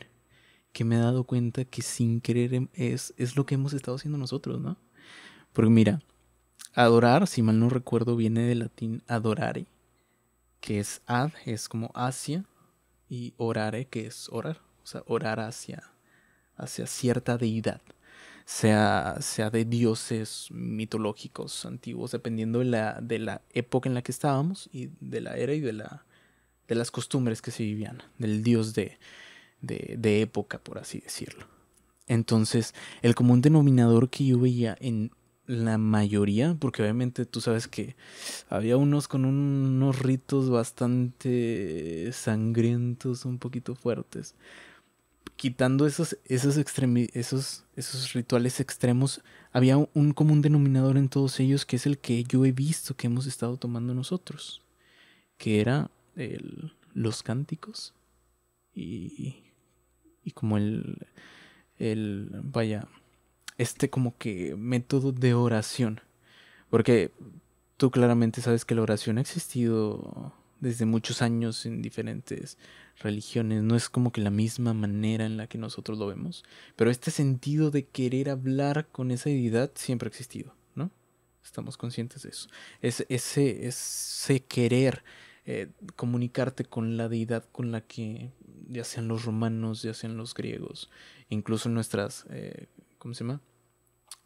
que 0.75 0.83
me 0.83 0.95
he 0.95 0.99
dado 0.99 1.23
cuenta 1.23 1.63
que 1.63 1.81
sin 1.81 2.19
querer 2.19 2.53
em, 2.53 2.67
es, 2.73 3.13
es 3.17 3.37
lo 3.37 3.45
que 3.45 3.55
hemos 3.55 3.73
estado 3.73 3.95
haciendo 3.95 4.17
nosotros, 4.17 4.59
¿no? 4.59 4.77
Porque 5.53 5.71
mira, 5.71 6.01
adorar, 6.73 7.27
si 7.27 7.41
mal 7.41 7.57
no 7.57 7.69
recuerdo, 7.69 8.17
viene 8.17 8.41
del 8.41 8.59
latín 8.59 9.01
adorare, 9.07 9.67
que 10.59 10.79
es 10.79 11.01
ad, 11.05 11.31
es 11.45 11.69
como 11.69 11.91
hacia, 11.95 12.43
y 13.09 13.33
orare, 13.37 13.85
que 13.85 14.07
es 14.07 14.29
orar, 14.31 14.61
o 14.83 14.87
sea, 14.87 15.03
orar 15.07 15.39
hacia, 15.39 15.83
hacia 16.57 16.87
cierta 16.87 17.37
deidad, 17.37 17.81
sea, 18.45 19.17
sea 19.21 19.49
de 19.49 19.65
dioses 19.65 20.47
mitológicos 20.51 21.65
antiguos, 21.65 22.11
dependiendo 22.11 22.59
de 22.59 22.65
la, 22.65 22.99
de 23.01 23.19
la 23.19 23.41
época 23.53 23.89
en 23.89 23.95
la 23.95 24.01
que 24.01 24.11
estábamos 24.11 24.69
y 24.71 24.89
de 24.99 25.21
la 25.21 25.35
era 25.37 25.53
y 25.53 25.61
de 25.61 25.73
la, 25.73 26.05
de 26.67 26.75
las 26.75 26.91
costumbres 26.91 27.41
que 27.41 27.51
se 27.51 27.63
vivían, 27.63 28.03
del 28.17 28.43
dios 28.43 28.73
de, 28.73 28.97
de, 29.61 30.21
época, 30.21 30.59
por 30.59 30.77
así 30.77 30.99
decirlo. 30.99 31.47
Entonces, 32.07 32.73
el 33.01 33.15
común 33.15 33.41
denominador 33.41 34.09
que 34.09 34.25
yo 34.25 34.39
veía 34.39 34.77
en 34.79 35.11
la 35.47 35.77
mayoría, 35.77 36.55
porque 36.59 36.81
obviamente 36.81 37.25
tú 37.25 37.41
sabes 37.41 37.67
que 37.67 37.95
había 38.49 38.77
unos 38.77 39.07
con 39.07 39.25
unos 39.25 39.99
ritos 39.99 40.49
bastante 40.49 42.09
sangrientos, 42.13 43.25
un 43.25 43.37
poquito 43.37 43.75
fuertes. 43.75 44.35
Quitando 45.35 45.85
esos, 45.85 46.17
esos, 46.25 46.57
esos, 46.57 47.65
esos 47.75 48.13
rituales 48.13 48.59
extremos, 48.59 49.21
había 49.51 49.77
un 49.77 50.13
común 50.13 50.41
denominador 50.41 50.97
en 50.97 51.09
todos 51.09 51.39
ellos 51.39 51.65
que 51.65 51.75
es 51.75 51.85
el 51.85 51.97
que 51.97 52.23
yo 52.23 52.45
he 52.45 52.51
visto 52.51 52.95
que 52.95 53.07
hemos 53.07 53.27
estado 53.27 53.57
tomando 53.57 53.93
nosotros, 53.93 54.61
que 55.37 55.59
era 55.61 55.89
los 56.93 57.23
cánticos 57.23 57.93
y, 58.73 59.43
y 60.23 60.31
como 60.31 60.57
el, 60.57 60.97
el, 61.77 62.29
vaya, 62.43 62.87
este 63.57 63.89
como 63.89 64.17
que 64.17 64.55
método 64.55 65.11
de 65.11 65.33
oración. 65.33 66.01
Porque 66.69 67.11
tú 67.77 67.91
claramente 67.91 68.41
sabes 68.41 68.65
que 68.65 68.75
la 68.75 68.81
oración 68.81 69.17
ha 69.17 69.21
existido 69.21 70.33
desde 70.59 70.85
muchos 70.85 71.21
años 71.21 71.65
en 71.65 71.81
diferentes 71.81 72.57
religiones. 72.99 73.63
No 73.63 73.75
es 73.75 73.89
como 73.89 74.11
que 74.11 74.21
la 74.21 74.31
misma 74.31 74.73
manera 74.73 75.25
en 75.25 75.37
la 75.37 75.47
que 75.47 75.57
nosotros 75.57 75.97
lo 75.97 76.07
vemos. 76.07 76.43
Pero 76.75 76.89
este 76.89 77.11
sentido 77.11 77.71
de 77.71 77.85
querer 77.85 78.29
hablar 78.29 78.87
con 78.91 79.11
esa 79.11 79.29
deidad 79.29 79.71
siempre 79.75 80.07
ha 80.07 80.09
existido, 80.09 80.55
¿no? 80.75 80.91
Estamos 81.43 81.77
conscientes 81.77 82.23
de 82.23 82.29
eso. 82.29 82.49
Es, 82.81 83.05
ese, 83.09 83.67
ese 83.67 84.43
querer 84.43 85.03
eh, 85.45 85.67
comunicarte 85.95 86.65
con 86.65 86.97
la 86.97 87.07
deidad 87.07 87.45
con 87.51 87.71
la 87.71 87.81
que, 87.81 88.31
ya 88.67 88.83
sean 88.83 89.07
los 89.07 89.25
romanos, 89.25 89.83
ya 89.83 89.93
sean 89.93 90.17
los 90.17 90.33
griegos, 90.33 90.89
incluso 91.29 91.69
nuestras, 91.69 92.25
eh, 92.31 92.65
¿cómo 93.05 93.13
se 93.13 93.23
llama? 93.23 93.39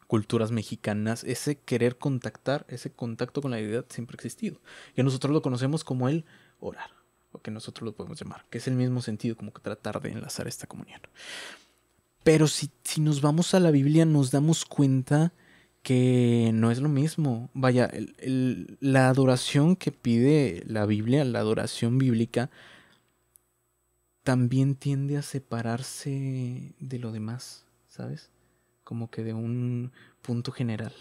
Culturas 0.07 0.51
mexicanas, 0.51 1.25
ese 1.25 1.57
querer 1.57 1.97
contactar, 1.97 2.65
ese 2.69 2.93
contacto 2.93 3.41
con 3.41 3.51
la 3.51 3.57
deidad 3.57 3.85
siempre 3.89 4.15
ha 4.15 4.19
existido. 4.19 4.61
Y 4.95 5.03
nosotros 5.03 5.33
lo 5.33 5.41
conocemos 5.41 5.83
como 5.83 6.07
el 6.07 6.23
orar, 6.61 6.91
o 7.33 7.41
que 7.41 7.51
nosotros 7.51 7.85
lo 7.85 7.93
podemos 7.93 8.17
llamar, 8.17 8.45
que 8.49 8.59
es 8.59 8.69
el 8.69 8.75
mismo 8.75 9.01
sentido, 9.01 9.35
como 9.35 9.51
que 9.51 9.59
tratar 9.59 10.01
de 10.01 10.11
enlazar 10.11 10.47
esta 10.47 10.65
comunión. 10.65 11.01
Pero 12.23 12.47
si, 12.47 12.71
si 12.85 13.01
nos 13.01 13.19
vamos 13.19 13.53
a 13.53 13.59
la 13.59 13.69
Biblia, 13.69 14.05
nos 14.05 14.31
damos 14.31 14.63
cuenta 14.63 15.33
que 15.83 16.51
no 16.53 16.71
es 16.71 16.79
lo 16.79 16.87
mismo. 16.87 17.49
Vaya, 17.53 17.91
la 18.79 19.09
adoración 19.09 19.75
que 19.75 19.91
pide 19.91 20.63
la 20.65 20.85
Biblia, 20.85 21.25
la 21.25 21.39
adoración 21.39 21.97
bíblica, 21.97 22.49
también 24.23 24.75
tiende 24.75 25.17
a 25.17 25.21
separarse 25.21 26.75
de 26.79 26.99
lo 26.99 27.11
demás, 27.11 27.65
¿sabes? 27.89 28.29
Como 28.89 29.11
que 29.11 29.23
de 29.23 29.35
un 29.35 29.91
punto 30.23 30.51
general. 30.51 30.91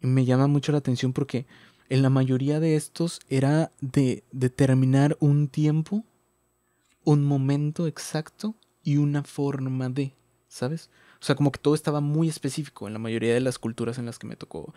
Y 0.00 0.06
me 0.06 0.24
llama 0.24 0.46
mucho 0.46 0.72
la 0.72 0.78
atención 0.78 1.12
porque 1.12 1.44
en 1.90 2.00
la 2.00 2.08
mayoría 2.08 2.60
de 2.60 2.76
estos 2.76 3.20
era 3.28 3.72
de 3.82 4.24
determinar 4.32 5.18
un 5.20 5.48
tiempo, 5.48 6.02
un 7.04 7.26
momento 7.26 7.86
exacto 7.86 8.54
y 8.82 8.96
una 8.96 9.22
forma 9.22 9.90
de, 9.90 10.14
¿sabes? 10.48 10.88
O 11.20 11.24
sea, 11.26 11.34
como 11.34 11.52
que 11.52 11.60
todo 11.60 11.74
estaba 11.74 12.00
muy 12.00 12.30
específico 12.30 12.86
en 12.86 12.94
la 12.94 12.98
mayoría 12.98 13.34
de 13.34 13.40
las 13.40 13.58
culturas 13.58 13.98
en 13.98 14.06
las 14.06 14.18
que 14.18 14.26
me 14.26 14.36
tocó, 14.36 14.72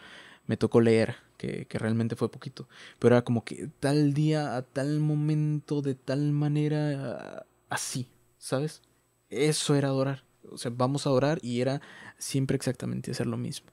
me 0.48 0.58
tocó 0.58 0.82
leer, 0.82 1.16
que, 1.38 1.66
realmente 1.72 2.18
fue 2.18 2.30
poquito. 2.30 2.68
Pero 3.00 3.16
era 3.16 3.24
como 3.24 3.46
que 3.46 3.70
tal 3.80 4.14
día, 4.14 4.58
a 4.58 4.64
tal 4.64 5.00
momento, 5.00 5.82
de 5.82 5.96
tal 5.96 6.34
manera, 6.34 7.46
así, 7.70 8.10
¿sabes? 8.38 8.82
Eso 9.30 9.76
era 9.76 9.88
adorar. 9.88 10.26
O 10.52 10.58
sea, 10.58 10.72
vamos 10.76 11.08
a 11.08 11.12
orar 11.12 11.40
y 11.42 11.62
era 11.62 11.82
siempre 12.18 12.56
exactamente 12.56 13.12
hacer 13.12 13.28
lo 13.28 13.38
mismo. 13.38 13.72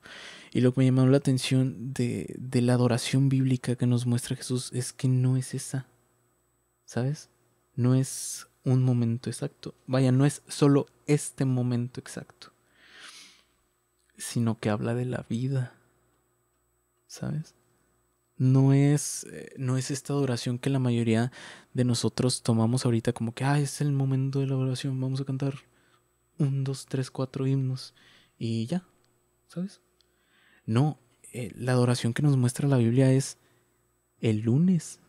Y 0.52 0.60
lo 0.60 0.72
que 0.72 0.80
me 0.80 0.86
llamó 0.86 1.06
la 1.06 1.16
atención 1.16 1.92
de, 1.92 2.34
de 2.38 2.62
la 2.62 2.74
adoración 2.74 3.28
bíblica 3.28 3.76
que 3.76 3.86
nos 3.86 4.06
muestra 4.06 4.36
Jesús 4.36 4.70
es 4.72 4.92
que 4.92 5.08
no 5.08 5.36
es 5.36 5.54
esa, 5.54 5.86
¿sabes? 6.84 7.30
No 7.74 7.94
es 7.94 8.46
un 8.64 8.82
momento 8.82 9.30
exacto. 9.30 9.74
Vaya, 9.86 10.12
no 10.12 10.26
es 10.26 10.42
solo 10.48 10.86
este 11.06 11.44
momento 11.44 12.00
exacto 12.00 12.52
sino 14.22 14.58
que 14.58 14.70
habla 14.70 14.94
de 14.94 15.04
la 15.04 15.26
vida. 15.28 15.74
¿Sabes? 17.06 17.54
No 18.38 18.72
es, 18.72 19.26
eh, 19.30 19.52
no 19.58 19.76
es 19.76 19.90
esta 19.90 20.14
adoración 20.14 20.58
que 20.58 20.70
la 20.70 20.78
mayoría 20.78 21.30
de 21.74 21.84
nosotros 21.84 22.42
tomamos 22.42 22.84
ahorita 22.84 23.12
como 23.12 23.34
que, 23.34 23.44
ah, 23.44 23.58
es 23.58 23.80
el 23.80 23.92
momento 23.92 24.40
de 24.40 24.46
la 24.46 24.54
adoración, 24.54 25.00
vamos 25.00 25.20
a 25.20 25.24
cantar 25.24 25.54
un, 26.42 26.64
dos, 26.64 26.86
tres, 26.86 27.10
cuatro 27.10 27.46
himnos 27.46 27.94
y 28.38 28.66
ya, 28.66 28.84
¿sabes? 29.48 29.80
No, 30.66 30.98
eh, 31.32 31.50
la 31.54 31.72
adoración 31.72 32.12
que 32.12 32.22
nos 32.22 32.36
muestra 32.36 32.68
la 32.68 32.76
Biblia 32.76 33.12
es 33.12 33.38
el 34.20 34.40
lunes. 34.40 35.00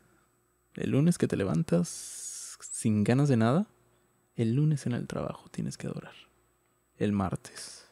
El 0.75 0.91
lunes 0.91 1.17
que 1.17 1.27
te 1.27 1.37
levantas 1.37 2.57
sin 2.59 3.03
ganas 3.03 3.29
de 3.29 3.37
nada, 3.37 3.67
el 4.35 4.55
lunes 4.55 4.85
en 4.85 4.93
el 4.93 5.07
trabajo 5.07 5.49
tienes 5.49 5.77
que 5.77 5.87
adorar. 5.87 6.15
El 6.97 7.11
martes 7.11 7.83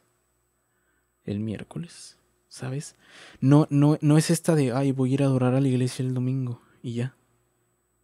el 1.25 1.39
miércoles, 1.39 2.17
¿sabes? 2.47 2.95
No, 3.39 3.67
no, 3.69 3.97
no 4.01 4.17
es 4.17 4.29
esta 4.29 4.55
de, 4.55 4.71
ay, 4.71 4.91
voy 4.91 5.11
a 5.11 5.13
ir 5.13 5.23
a 5.23 5.25
adorar 5.25 5.55
a 5.55 5.61
la 5.61 5.67
iglesia 5.67 6.03
el 6.03 6.13
domingo 6.13 6.61
y 6.81 6.93
ya. 6.93 7.15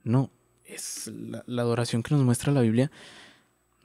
No, 0.04 0.32
es 0.66 1.08
la, 1.08 1.62
adoración 1.62 2.04
que 2.04 2.14
nos 2.14 2.24
muestra 2.24 2.54
la 2.54 2.62
Biblia. 2.62 2.92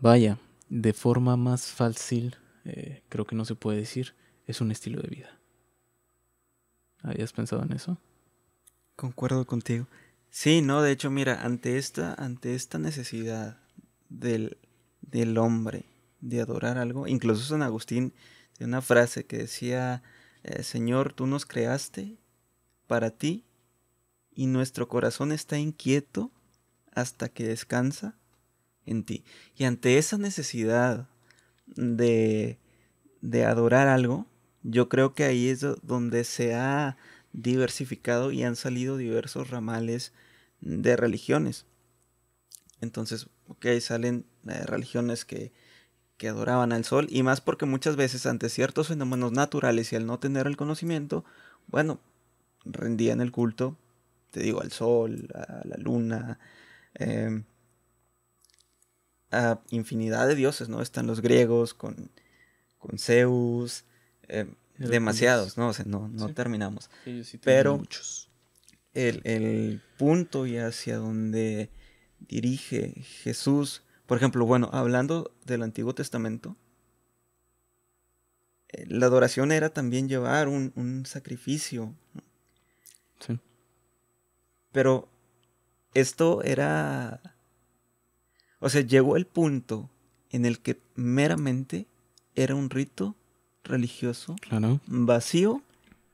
Vaya, 0.01 0.39
de 0.73 0.95
forma 0.95 1.37
más 1.37 1.67
fácil, 1.67 2.37
eh, 2.65 3.03
creo 3.11 3.27
que 3.27 3.37
no 3.37 3.45
se 3.45 3.55
puede 3.55 3.77
decir, 3.77 4.15
es 4.47 4.63
un 4.63 4.71
estilo 4.71 5.03
de 5.03 5.09
vida. 5.09 5.39
¿Habías 7.03 7.35
pensado 7.35 7.63
en 7.63 7.73
eso? 7.73 7.99
Concuerdo 8.97 9.45
contigo. 9.47 9.87
Sí, 10.31 10.63
no, 10.63 10.81
de 10.81 10.93
hecho, 10.93 11.11
mira, 11.11 11.43
ante 11.43 11.77
esta, 11.77 12.15
ante 12.15 12.55
esta 12.55 12.79
necesidad 12.79 13.59
del, 14.09 14.57
del 15.03 15.37
hombre 15.37 15.85
de 16.23 16.41
adorar 16.41 16.79
algo, 16.79 17.07
incluso 17.07 17.45
San 17.45 17.61
Agustín 17.61 18.15
de 18.59 18.65
una 18.65 18.81
frase 18.81 19.27
que 19.27 19.37
decía, 19.37 20.03
eh, 20.43 20.63
Señor, 20.63 21.13
tú 21.13 21.27
nos 21.27 21.45
creaste 21.45 22.17
para 22.87 23.11
ti 23.11 23.45
y 24.35 24.47
nuestro 24.47 24.89
corazón 24.89 25.33
está 25.33 25.59
inquieto 25.59 26.31
hasta 26.95 27.29
que 27.29 27.47
descansa 27.47 28.17
en 28.87 29.05
ti. 29.05 29.25
Y 29.57 29.65
ante 29.65 29.99
esa 29.99 30.19
necesidad 30.19 31.09
de, 31.67 32.59
de 33.21 33.45
adorar 33.45 33.89
algo, 33.89 34.27
yo 34.63 34.89
creo 34.89 35.15
que 35.15 35.25
ahí 35.25 35.49
es 35.49 35.65
donde 35.83 36.25
se 36.25 36.55
ha 36.55 36.97
diversificado 37.33 38.31
y 38.31 38.45
han 38.45 38.57
salido 38.57 38.97
diversos 38.97 39.51
ramales 39.51 40.13
de 40.61 40.97
religiones. 40.97 41.67
Entonces, 42.81 43.29
ok, 43.49 43.67
salen 43.81 44.27
eh, 44.49 44.65
religiones 44.67 45.25
que, 45.25 45.53
que 46.17 46.29
adoraban 46.29 46.73
al 46.73 46.85
sol 46.85 47.07
y 47.11 47.23
más 47.23 47.41
porque 47.41 47.67
muchas 47.67 47.97
veces 47.97 48.27
ante 48.27 48.49
ciertos 48.49 48.89
fenómenos 48.89 49.33
naturales 49.33 49.93
y 49.93 49.97
al 49.97 50.07
no 50.07 50.19
tener 50.19 50.47
el 50.47 50.57
conocimiento, 50.57 51.25
bueno, 51.67 52.01
rendían 52.65 53.21
el 53.21 53.33
culto, 53.33 53.77
te 54.31 54.41
digo, 54.41 54.61
al 54.63 54.73
sol, 54.73 55.29
a 55.35 55.63
la 55.65 55.77
luna, 55.79 56.39
em, 56.95 57.45
a 59.33 59.61
infinidad 59.71 60.29
de 60.29 60.35
dioses, 60.35 60.69
¿no? 60.69 60.83
Están 60.83 61.07
los 61.07 61.21
griegos 61.21 61.75
con, 61.75 62.11
con 62.79 62.99
Zeus, 62.99 63.85
em, 64.29 64.55
demasiados, 64.79 65.57
¿no? 65.57 65.69
O 65.69 65.73
sea, 65.73 65.85
no, 65.87 66.09
no 66.09 66.33
terminamos. 66.35 66.91
Pero 67.43 67.79
muchos. 67.79 68.29
El, 68.95 69.23
el 69.25 69.83
punto 69.97 70.47
y 70.47 70.59
hacia 70.59 70.99
donde 70.99 71.71
dirige 72.21 72.93
Jesús 73.23 73.83
por 74.13 74.19
ejemplo, 74.19 74.45
bueno, 74.45 74.69
hablando 74.75 75.35
del 75.47 75.63
Antiguo 75.63 75.95
Testamento, 75.95 76.55
eh, 78.69 78.85
la 78.87 79.07
adoración 79.07 79.53
era 79.53 79.71
también 79.71 80.07
llevar 80.07 80.49
un, 80.49 81.05
sacrificio. 81.07 81.95
Sí. 83.21 83.41
Pero 84.71 85.09
esto 85.95 86.43
era... 86.43 87.23
O 88.63 88.71
sea, 88.71 88.81
llegó 88.81 89.17
el 89.17 89.27
punto 89.27 89.91
en 90.31 90.47
el 90.47 90.61
que 90.61 90.81
meramente 90.95 91.87
era 92.35 92.55
un 92.55 92.71
rito 92.71 93.15
religioso 93.65 94.37
vacío 94.87 95.63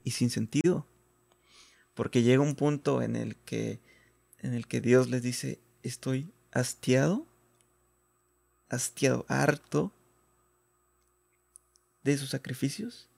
y 0.03 0.13
sin 0.13 0.31
sentido. 0.31 0.87
Porque 1.95 2.23
llega 2.23 2.43
un 2.43 2.55
punto 2.55 3.03
en 3.03 3.17
el 3.17 3.37
que 3.37 3.79
en 4.41 4.55
el 4.55 4.67
que 4.67 4.81
Dios 4.81 5.11
les 5.11 5.23
dice, 5.23 5.59
"Estoy 5.83 6.33
hastiado 6.51 7.27
hastiado, 8.69 9.25
harto 9.29 9.93
de 12.03 12.17
sus 12.17 12.31
sacrificios, 12.31 13.09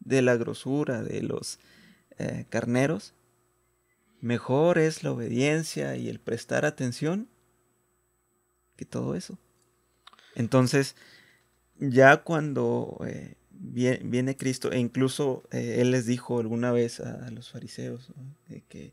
de 0.00 0.22
la 0.22 0.36
grosura 0.36 1.02
de 1.02 1.22
los 1.22 1.58
eh, 2.18 2.46
carneros. 2.50 3.14
Mejor 4.20 4.78
es 4.78 5.02
la 5.02 5.12
obediencia 5.12 5.96
y 5.96 6.08
el 6.08 6.20
prestar 6.20 6.64
atención 6.64 7.28
que 8.76 8.84
todo 8.84 9.14
eso. 9.14 9.38
Entonces, 10.34 10.96
ya 11.78 12.18
cuando 12.22 12.98
eh, 13.06 13.36
viene, 13.50 14.36
Cristo, 14.36 14.72
e 14.72 14.78
incluso 14.78 15.44
eh, 15.50 15.76
Él 15.80 15.90
les 15.90 16.06
dijo 16.06 16.40
alguna 16.40 16.72
vez 16.72 17.00
a, 17.00 17.30
los 17.30 17.50
fariseos, 17.50 18.12
que 18.68 18.92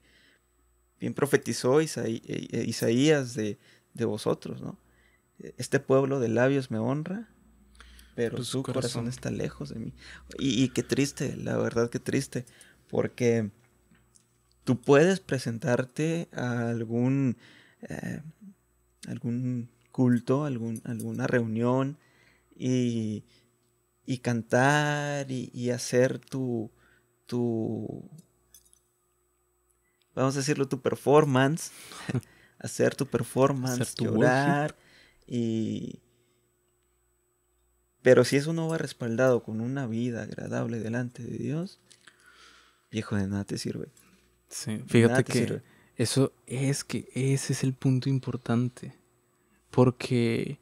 bien 0.99 1.13
profetizó 1.13 1.81
Isaías 1.81 3.33
de, 3.33 3.57
de 3.93 4.05
vosotros, 4.05 4.61
¿no? 4.61 4.77
este 5.57 5.79
pueblo 5.79 6.19
de 6.19 6.29
labios 6.29 6.71
me 6.71 6.77
honra, 6.77 7.27
pero 8.15 8.37
pues 8.37 8.47
su 8.47 8.63
corazón. 8.63 9.07
está 9.07 9.31
lejos 9.31 9.69
de 9.69 9.79
mí. 9.79 9.93
Y, 10.37 10.69
qué 10.69 10.83
triste, 10.83 11.35
la 11.37 11.57
verdad 11.57 11.89
que 11.89 11.99
triste, 11.99 12.45
porque 12.89 13.49
tú 14.63 14.79
puedes 14.79 15.19
presentarte 15.19 16.27
a 16.33 16.69
algún, 16.69 17.37
eh, 17.81 18.21
algún 19.07 19.69
culto, 19.91 20.45
algún, 20.45 20.81
alguna 20.85 21.27
reunión 21.27 21.97
y, 22.55 23.23
y 24.05 24.17
cantar 24.19 25.29
y, 25.29 25.69
hacer 25.71 26.19
tu, 26.19 26.71
tu, 27.25 28.09
vamos 30.15 30.35
a 30.35 30.39
decirlo, 30.39 30.67
tu 30.67 30.81
performance, 30.81 31.71
hacer 32.59 32.95
tu 32.95 33.05
performance, 33.05 33.95
llorar. 33.95 34.75
Y... 35.27 36.01
Pero 38.01 38.25
si 38.25 38.37
eso 38.37 38.53
no 38.53 38.67
va 38.67 38.77
respaldado 38.77 39.43
con 39.43 39.61
una 39.61 39.85
vida 39.85 40.23
agradable 40.23 40.79
delante 40.79 41.23
de 41.23 41.37
Dios, 41.37 41.79
viejo 42.91 43.15
de 43.15 43.27
nada 43.27 43.43
te 43.43 43.57
sirve. 43.57 43.89
Sí, 44.49 44.83
fíjate 44.87 45.23
que 45.23 45.61
eso 46.01 46.33
es 46.47 46.83
que 46.83 47.09
ese 47.13 47.53
es 47.53 47.63
el 47.63 47.73
punto 47.73 48.09
importante. 48.09 48.95
Porque, 49.69 50.59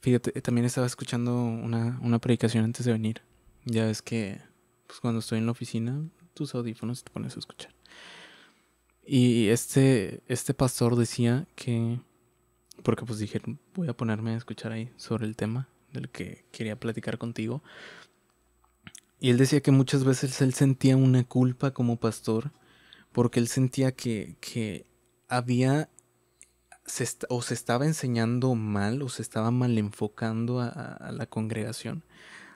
fíjate, 0.00 0.32
también 0.40 0.64
estaba 0.64 0.86
escuchando 0.86 1.34
una, 1.42 1.98
una 2.02 2.18
predicación 2.18 2.64
antes 2.64 2.86
de 2.86 2.92
venir. 2.92 3.22
Ya 3.64 3.86
ves 3.86 4.02
que 4.02 4.40
pues, 4.86 5.00
cuando 5.00 5.20
estoy 5.20 5.38
en 5.38 5.46
la 5.46 5.52
oficina, 5.52 6.02
tus 6.34 6.54
audífonos 6.54 7.04
te 7.04 7.10
pones 7.10 7.36
a 7.36 7.40
escuchar. 7.40 7.72
Y 9.04 9.48
este, 9.48 10.22
este 10.26 10.54
pastor 10.54 10.96
decía 10.96 11.46
que 11.54 11.98
porque 12.82 13.04
pues 13.04 13.18
dije, 13.18 13.40
voy 13.74 13.88
a 13.88 13.96
ponerme 13.96 14.32
a 14.32 14.36
escuchar 14.36 14.72
ahí 14.72 14.90
sobre 14.96 15.26
el 15.26 15.36
tema 15.36 15.68
del 15.92 16.08
que 16.08 16.44
quería 16.52 16.78
platicar 16.78 17.18
contigo. 17.18 17.62
Y 19.20 19.30
él 19.30 19.36
decía 19.36 19.60
que 19.60 19.72
muchas 19.72 20.04
veces 20.04 20.40
él 20.42 20.54
sentía 20.54 20.96
una 20.96 21.24
culpa 21.24 21.72
como 21.72 21.96
pastor, 21.96 22.52
porque 23.18 23.40
él 23.40 23.48
sentía 23.48 23.90
que, 23.90 24.36
que 24.40 24.86
había 25.26 25.90
o 27.28 27.42
se 27.42 27.52
estaba 27.52 27.84
enseñando 27.84 28.54
mal 28.54 29.02
o 29.02 29.08
se 29.08 29.22
estaba 29.22 29.50
mal 29.50 29.76
enfocando 29.76 30.60
a, 30.60 31.10
la 31.10 31.26
congregación, 31.26 32.04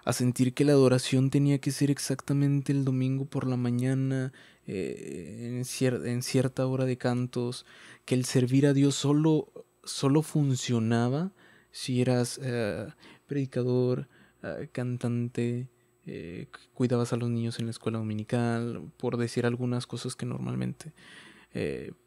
a 0.04 0.12
sentir 0.12 0.54
que 0.54 0.64
la 0.64 0.74
adoración 0.74 1.30
tenía 1.30 1.58
que 1.58 1.72
ser 1.72 1.90
exactamente 1.90 2.70
el 2.70 2.84
domingo 2.84 3.24
por 3.24 3.48
la 3.48 3.56
mañana, 3.56 4.32
eh, 4.68 5.64
en, 5.64 6.06
en 6.06 6.22
cierta 6.22 6.64
hora 6.68 6.84
de 6.84 6.96
cantos, 6.96 7.66
que 8.04 8.14
el 8.14 8.24
servir 8.24 8.66
a 8.66 8.72
Dios 8.72 8.94
solo 8.94 9.48
solo 9.82 10.22
funcionaba 10.22 11.32
si 11.72 12.00
eras 12.00 12.38
eh, 12.40 12.86
predicador, 13.26 14.08
eh, 14.44 14.68
cantante, 14.70 15.66
eh, 16.06 16.48
cuidabas 16.74 17.12
a 17.12 17.16
los 17.16 17.30
niños 17.30 17.58
en 17.58 17.66
la 17.66 17.70
escuela 17.70 17.98
dominical, 17.98 18.90
por 18.96 19.16
decir 19.16 19.46
algunas 19.46 19.86
cosas 19.86 20.16
que 20.16 20.26
normalmente 20.26 20.92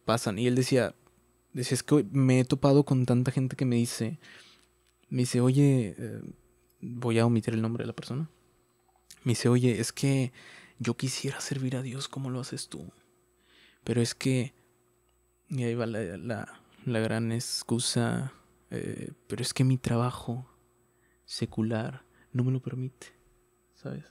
pasan. 0.05 0.39
Y 0.39 0.47
él 0.47 0.55
decía, 0.55 0.95
decía, 1.53 1.75
es 1.75 1.83
que 1.83 2.03
me 2.11 2.39
he 2.39 2.45
topado 2.45 2.83
con 2.83 3.05
tanta 3.05 3.31
gente 3.31 3.55
que 3.55 3.65
me 3.65 3.75
dice, 3.75 4.17
me 5.09 5.21
dice, 5.21 5.39
oye, 5.39 5.95
voy 6.81 7.19
a 7.19 7.27
omitir 7.27 7.53
el 7.53 7.61
nombre 7.61 7.83
de 7.83 7.87
la 7.87 7.93
persona. 7.93 8.27
Me 9.23 9.33
dice, 9.33 9.47
oye, 9.47 9.79
es 9.79 9.93
que 9.93 10.33
yo 10.79 10.97
quisiera 10.97 11.39
servir 11.41 11.75
a 11.75 11.83
Dios 11.83 12.07
como 12.07 12.31
lo 12.31 12.39
haces 12.39 12.69
tú. 12.69 12.91
Pero 13.83 14.01
es 14.01 14.15
que... 14.15 14.55
Y 15.47 15.63
ahí 15.63 15.75
va 15.75 15.85
la 15.85 16.65
la 16.85 16.99
gran 16.99 17.31
excusa, 17.31 18.31
eh, 18.69 19.11
pero 19.27 19.41
es 19.41 19.53
que 19.53 19.63
mi 19.63 19.77
trabajo 19.77 20.47
secular 21.25 22.05
no 22.31 22.43
me 22.43 22.51
lo 22.51 22.61
permite, 22.61 23.07
¿sabes? 23.75 24.05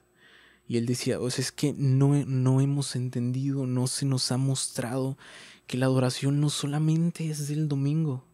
Y 0.67 0.79
él 0.79 0.87
decía, 0.87 1.21
o 1.21 1.29
sea, 1.31 1.43
es 1.43 1.53
que 1.53 1.75
no, 1.77 2.25
no 2.27 2.61
hemos 2.61 2.97
entendido, 2.97 3.67
no 3.67 3.87
se 3.87 4.07
nos 4.07 4.33
ha 4.33 4.39
mostrado 4.39 5.19
que 5.67 5.77
la 5.77 5.87
adoración 5.87 6.41
no 6.41 6.51
solamente 6.51 7.29
es 7.29 7.49
del 7.49 7.69
domingo, 7.69 8.25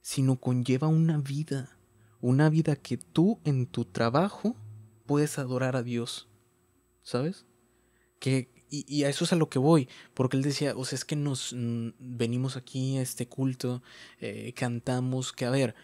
sino 0.00 0.36
conlleva 0.36 0.88
una 0.88 1.18
vida, 1.18 1.76
una 2.20 2.48
vida 2.48 2.76
que 2.76 2.96
tú 2.96 3.40
en 3.44 3.66
tu 3.66 3.84
trabajo 3.84 4.56
puedes 5.06 5.38
adorar 5.38 5.76
a 5.76 5.82
Dios, 5.82 6.28
¿sabes? 7.02 7.44
Que, 8.18 8.50
y, 8.70 9.04
a 9.04 9.08
eso 9.08 9.24
es 9.24 9.32
a 9.32 9.36
lo 9.36 9.50
que 9.50 9.58
voy, 9.58 9.88
porque 10.14 10.36
él 10.36 10.42
decía, 10.42 10.74
o 10.76 10.84
sea, 10.84 10.96
es 10.96 11.04
que 11.04 11.16
nos 11.16 11.54
venimos 11.98 12.56
aquí 12.56 12.96
a 12.96 13.02
este 13.02 13.28
culto, 13.28 13.82
eh, 14.18 14.52
cantamos, 14.56 15.32
que 15.32 15.44
a 15.44 15.50
ver, 15.50 15.74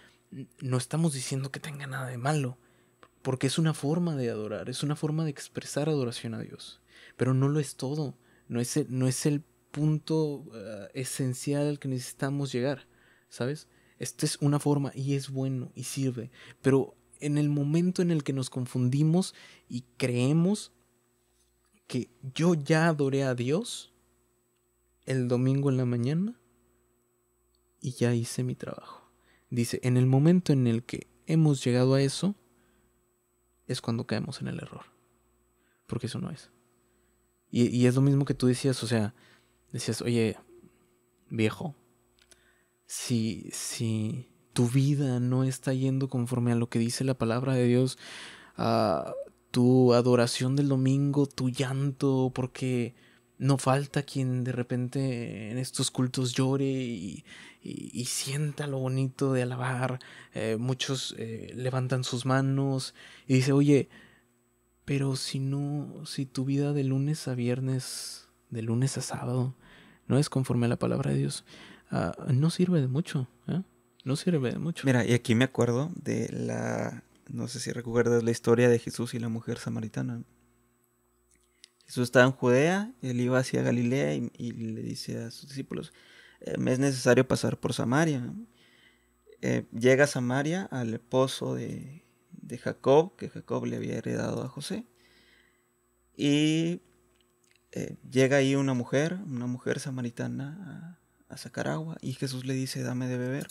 no 0.61 0.79
estamos 0.79 1.13
diciendo 1.13 1.51
que 1.51 1.61
tenga 1.61 1.87
nada 1.87 2.07
de 2.07 2.19
malo, 2.19 2.57
porque 3.23 3.47
es 3.47 3.59
una 3.59 3.75
forma 3.75 4.17
de 4.17 4.31
adorar, 4.31 4.69
es 4.69 4.83
una 4.83 4.97
forma 4.97 5.25
de 5.25 5.31
expresar 5.31 5.89
adoración 5.89 6.35
a 6.35 6.41
Dios. 6.41 6.81
Pero 7.17 7.35
no 7.35 7.49
lo 7.49 7.61
es 7.61 7.77
todo, 7.77 8.17
no 8.49 8.61
es 8.61 8.77
el, 8.77 8.87
no 8.89 9.07
es 9.07 9.27
el 9.27 9.43
punto 9.71 10.45
eh, 10.55 10.89
esencial 10.95 11.69
al 11.69 11.79
que 11.79 11.89
necesitamos 11.89 12.53
llegar, 12.53 12.87
¿sabes? 13.29 13.69
Esta 13.99 14.27
es 14.27 14.39
una 14.41 14.59
forma 14.59 14.93
y 14.95 15.15
es 15.15 15.31
bueno 15.31 15.71
y 15.75 15.85
sirve, 15.85 16.31
pero 16.63 16.97
en 17.21 17.37
el 17.37 17.51
momento 17.51 18.01
en 18.01 18.11
el 18.11 18.25
que 18.25 18.33
nos 18.33 18.49
confundimos 18.49 19.35
y 19.69 19.85
creemos 19.99 20.73
que 21.87 22.11
yo 22.35 22.55
ya 22.55 22.89
adoré 22.89 23.25
a 23.25 23.35
Dios 23.35 23.93
el 25.05 25.29
domingo 25.29 25.71
en 25.71 25.77
la 25.77 25.85
mañana 25.85 26.41
y 27.81 27.93
ya 27.93 28.15
hice 28.15 28.43
mi 28.43 28.55
trabajo. 28.55 29.11
Dice, 29.51 29.81
en 29.83 29.97
el 29.97 30.07
momento 30.07 30.53
en 30.53 30.67
el 30.67 30.85
que 30.85 31.09
hemos 31.27 31.63
llegado 31.65 31.95
a 31.95 32.03
eso, 32.03 32.37
es 33.71 33.81
cuando 33.81 34.07
caemos 34.07 34.41
en 34.41 34.49
el 34.49 34.59
error. 34.59 34.85
Porque 35.87 36.07
eso 36.07 36.19
no 36.19 36.31
es. 36.31 36.51
Y, 37.53 37.87
es 37.87 37.97
lo 37.97 38.01
mismo 38.01 38.25
que 38.25 38.35
tú 38.35 38.47
decías, 38.47 38.81
o 38.85 38.87
sea, 38.87 39.13
decías, 39.73 40.03
oye, 40.03 40.37
viejo, 41.31 41.75
si, 42.87 43.49
si 43.53 44.29
tu 44.53 44.69
vida 44.69 45.19
no 45.19 45.43
está 45.43 45.75
yendo 45.75 46.09
conforme 46.09 46.53
a 46.53 46.55
lo 46.57 46.69
que 46.69 46.79
dice 46.79 47.03
la 47.03 47.19
palabra 47.19 47.55
de 47.55 47.67
Dios, 47.67 47.99
a 48.57 49.13
tu 49.51 49.95
adoración 49.95 50.55
del 50.55 50.69
domingo, 50.69 51.27
tu 51.27 51.49
llanto, 51.49 52.31
porque 52.33 52.95
no 53.41 53.57
falta 53.57 54.03
quien 54.03 54.45
de 54.45 54.53
repente 54.53 55.51
en 55.51 55.57
estos 55.57 55.91
cultos 55.91 56.35
llore 56.35 56.67
y, 56.67 57.25
sienta 58.05 58.67
lo 58.67 58.79
bonito 58.79 59.33
de 59.33 59.43
alabar. 59.43 59.99
Eh, 60.35 60.57
muchos 60.59 61.15
eh, 61.19 61.51
levantan 61.55 62.05
sus 62.05 62.27
manos 62.27 62.95
y 63.27 63.35
dice, 63.35 63.53
oye, 63.53 63.89
pero 64.85 65.17
si 65.17 65.41
no, 65.41 66.05
si 66.05 66.27
tu 66.27 66.45
vida 66.45 66.75
de 66.75 66.85
lunes 66.85 67.29
a 67.29 67.35
viernes, 67.35 68.29
de 68.51 68.63
lunes 68.63 68.99
a 68.99 69.01
sábado, 69.01 69.55
no 70.07 70.19
es 70.19 70.29
conforme 70.29 70.67
a 70.67 70.71
la 70.71 70.79
palabra 70.79 71.11
de 71.11 71.19
Dios, 71.19 71.45
ah, 71.91 72.13
no 72.29 72.51
sirve 72.51 72.81
de 72.81 72.89
mucho. 72.89 73.27
¿eh? 73.49 73.63
No 74.05 74.17
sirve 74.17 74.53
de 74.53 74.59
mucho. 74.59 74.85
Mira, 74.85 75.07
y 75.07 75.15
aquí 75.15 75.35
me 75.35 75.45
acuerdo 75.45 75.91
de 75.95 76.29
la, 76.31 77.05
no 77.29 77.49
sé 77.49 77.61
si 77.61 77.73
recuerdas 77.73 78.23
la 78.23 78.31
historia 78.33 78.69
de 78.69 78.79
Jesús 78.79 79.15
y 79.15 79.19
la 79.19 79.29
mujer 79.29 79.59
samaritana. 79.59 80.25
Jesús 81.91 82.05
estaba 82.05 82.25
en 82.25 82.31
Judea, 82.31 82.95
él 83.03 83.21
iba 83.21 83.41
hacia 83.41 83.63
Galilea 83.63 84.15
y, 84.15 84.53
le 84.53 84.81
dice 84.81 85.25
a 85.25 85.33
sus 85.33 85.49
discípulos, 85.49 85.93
eh, 86.41 86.57
me 86.57 86.71
es 86.71 86.79
necesario 86.79 87.27
pasar 87.27 87.59
por 87.59 87.73
Samaria. 87.73 88.33
Eh, 89.43 89.67
llega 89.73 90.05
a 90.05 90.07
Samaria 90.07 90.69
al 90.71 91.01
pozo 91.01 91.57
de, 91.57 92.05
Jacob, 92.63 93.17
que 93.17 93.29
Jacob 93.29 93.67
le 93.67 93.75
había 93.75 93.97
heredado 93.97 94.45
a 94.45 94.49
José. 94.49 94.87
Y 96.17 96.81
eh, 97.73 97.97
llega 98.09 98.37
ahí 98.37 98.55
una 98.55 98.73
mujer, 98.75 99.19
una 99.27 99.47
mujer 99.47 99.81
samaritana, 99.81 100.97
a, 101.29 101.37
sacar 101.37 101.67
agua, 101.67 101.97
y 102.03 102.13
Jesús 102.13 102.45
le 102.45 102.55
dice, 102.55 102.85
dame 102.85 103.09
de 103.09 103.19
beber. 103.19 103.49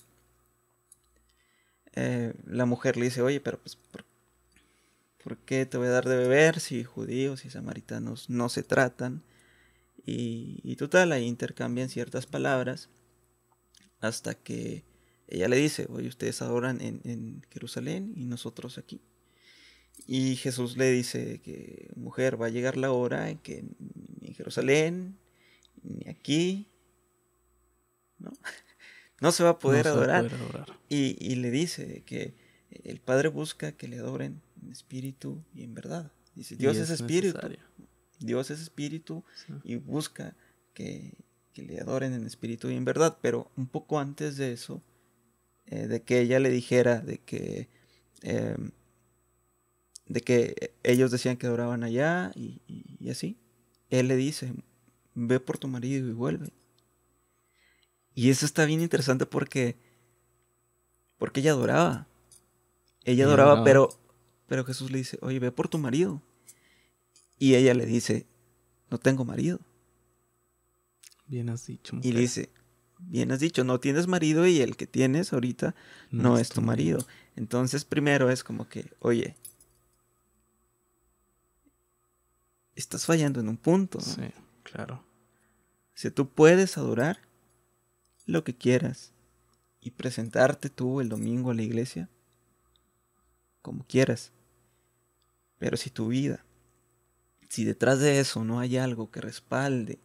la 2.46 2.66
mujer 2.66 2.96
le 2.96 3.04
dice, 3.04 3.22
oye, 3.22 3.42
pero 3.42 3.60
pues, 3.60 3.76
¿por 3.76 4.06
¿Por 5.30 5.38
qué 5.38 5.68
te 5.68 5.78
voy 5.78 5.86
a 5.86 5.92
dar 5.92 6.10
de 6.10 6.18
beber 6.18 6.60
si 6.60 6.84
judíos 6.84 7.46
y 7.46 7.52
samaritanos 7.52 8.32
no 8.32 8.50
se 8.50 8.64
tratan? 8.64 9.22
Y, 10.04 10.76
total, 10.78 11.12
ahí 11.12 11.28
intercambian 11.28 11.88
ciertas 11.88 12.26
palabras 12.26 12.90
hasta 14.00 14.34
que 14.34 14.86
ella 15.28 15.48
le 15.48 15.58
dice, 15.58 15.86
oye, 15.92 16.08
ustedes 16.08 16.42
adoran 16.42 16.82
en, 16.82 17.46
Jerusalén 17.52 18.12
y 18.16 18.26
nosotros 18.26 18.80
aquí. 18.80 19.02
Y 20.08 20.36
Jesús 20.36 20.78
le 20.78 20.90
dice 20.90 21.42
que, 21.44 21.92
mujer, 21.96 22.42
va 22.42 22.48
a 22.48 22.50
llegar 22.50 22.76
la 22.76 22.92
hora 22.92 23.30
en 23.30 23.38
que 23.38 23.62
ni 24.22 24.30
en 24.30 24.34
Jerusalén, 24.34 25.20
ni 25.84 26.10
aquí, 26.10 26.72
¿no? 28.18 28.32
no 29.22 29.32
se 29.32 29.44
va 29.44 29.52
a 29.52 29.60
poder, 29.60 29.90
adorar. 29.90 30.32
Y, 30.90 31.24
y, 31.24 31.36
le 31.36 31.52
dice 31.52 32.02
que 32.08 32.34
el 32.84 33.00
Padre 33.00 33.30
busca 33.30 33.74
que 33.74 33.88
le 33.88 34.00
adoren 34.00 34.42
en 34.62 34.72
espíritu 34.72 35.44
y 35.54 35.64
en 35.64 35.74
verdad. 35.74 36.12
Dice, 36.36 36.56
Dios 36.56 36.78
es, 36.78 36.90
espíritu. 36.90 37.40
Dios 38.20 38.52
es 38.52 38.62
espíritu 38.62 39.24
y 39.64 39.76
busca 39.76 40.36
que, 40.74 41.14
le 41.56 41.82
adoren 41.82 42.14
en 42.14 42.26
espíritu 42.26 42.70
y 42.70 42.76
en 42.76 42.86
verdad. 42.86 43.18
Pero 43.22 43.52
un 43.58 43.68
poco 43.68 44.00
antes 44.00 44.38
de 44.38 44.54
eso, 44.54 44.82
eh, 45.66 45.88
de 45.88 46.02
que 46.02 46.22
ella 46.22 46.40
le 46.40 46.50
dijera 46.50 47.02
de 47.02 47.18
que, 47.18 47.68
em, 48.22 48.72
de 50.06 50.22
que 50.22 50.74
ellos 50.84 51.12
decían 51.12 51.36
que 51.36 51.48
adoraban 51.48 51.84
allá 51.84 52.32
y, 52.36 52.62
así, 53.10 53.38
él 53.90 54.08
le 54.08 54.16
dice, 54.16 54.54
ve 55.16 55.42
por 55.42 55.58
tu 55.58 55.68
marido 55.68 56.08
y 56.08 56.14
vuelve. 56.14 56.54
Y 58.16 58.30
eso 58.30 58.46
está 58.46 58.64
bien 58.66 58.82
interesante 58.82 59.26
porque, 59.26 59.76
porque 61.18 61.42
ella 61.42 61.52
adoraba. 61.52 62.08
Ella 63.04 63.26
adoraba, 63.26 63.64
pero 63.64 63.90
pero 64.50 64.66
Jesús 64.66 64.92
le 64.92 64.98
dice, 64.98 65.20
oye, 65.22 65.40
ve 65.40 65.52
por 65.52 65.70
tu 65.70 65.78
marido. 65.78 66.22
Y 67.38 67.54
ella 67.54 67.76
le 67.76 67.86
dice, 67.86 68.26
no 68.90 68.98
tengo 68.98 69.24
marido. 69.24 69.60
Bien 71.28 71.50
has 71.50 71.68
dicho. 71.68 71.98
Y 72.02 72.12
le 72.12 72.22
dice, 72.22 72.50
bien 72.98 73.32
has 73.32 73.40
dicho, 73.40 73.64
no 73.64 73.80
tienes 73.80 74.08
marido 74.08 74.48
y 74.48 74.60
el 74.60 74.76
que 74.76 74.88
tienes 74.88 75.32
ahorita 75.34 75.76
no, 76.10 76.40
es 76.40 76.50
tu 76.50 76.62
marido. 76.62 77.06
Entonces 77.36 77.86
primero 77.86 78.32
es 78.32 78.44
como 78.44 78.68
que, 78.68 78.92
oye, 79.00 79.36
estás 82.76 83.06
fallando 83.06 83.40
en 83.40 83.50
un 83.50 83.58
punto. 83.58 84.02
Sí, 84.02 84.34
claro. 84.64 85.06
Si 85.94 86.10
tú 86.10 86.28
puedes 86.28 86.76
adorar 86.80 87.20
lo 88.26 88.44
que 88.44 88.56
quieras 88.56 89.14
y 89.80 89.92
presentarte 89.92 90.72
tú 90.72 91.02
el 91.02 91.10
domingo 91.10 91.52
a 91.52 91.54
la 91.54 91.62
iglesia, 91.62 92.10
como 93.62 93.86
quieras. 93.86 94.32
Pero 95.60 95.78
si 95.78 95.90
tu 95.90 96.08
vida, 96.08 96.44
si 97.50 97.66
detrás 97.66 98.00
de 98.00 98.20
eso 98.20 98.44
no 98.44 98.60
hay 98.60 98.78
algo 98.78 99.12
que 99.12 99.22
respalde 99.22 100.00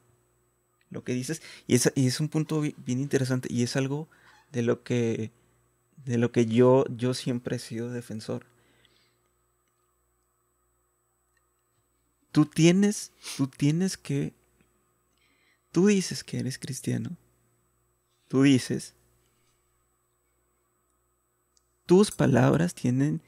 lo 0.91 1.03
que 1.03 1.13
dices, 1.13 1.43
y 1.67 1.75
es, 1.75 2.21
un 2.21 2.29
punto 2.29 2.61
bien 2.61 3.01
interesante 3.01 3.49
y 3.53 3.65
es 3.65 3.75
algo 3.75 4.09
de 4.53 4.63
lo 4.63 4.85
que, 4.85 5.33
de 6.05 6.19
lo 6.19 6.31
que 6.31 6.47
yo, 6.47 6.85
yo 6.89 7.15
siempre 7.15 7.57
he 7.57 7.59
sido 7.59 7.91
defensor. 7.91 8.47
Tú 12.31 12.47
tienes, 12.47 13.11
tú 13.37 13.49
tienes 13.49 13.97
que, 13.97 14.35
tú 15.73 15.89
dices 15.89 16.23
que 16.23 16.39
eres 16.39 16.59
cristiano, 16.59 17.17
tú 18.29 18.43
dices, 18.43 18.95
tus 21.87 22.13
palabras 22.13 22.75
tienen 22.75 23.21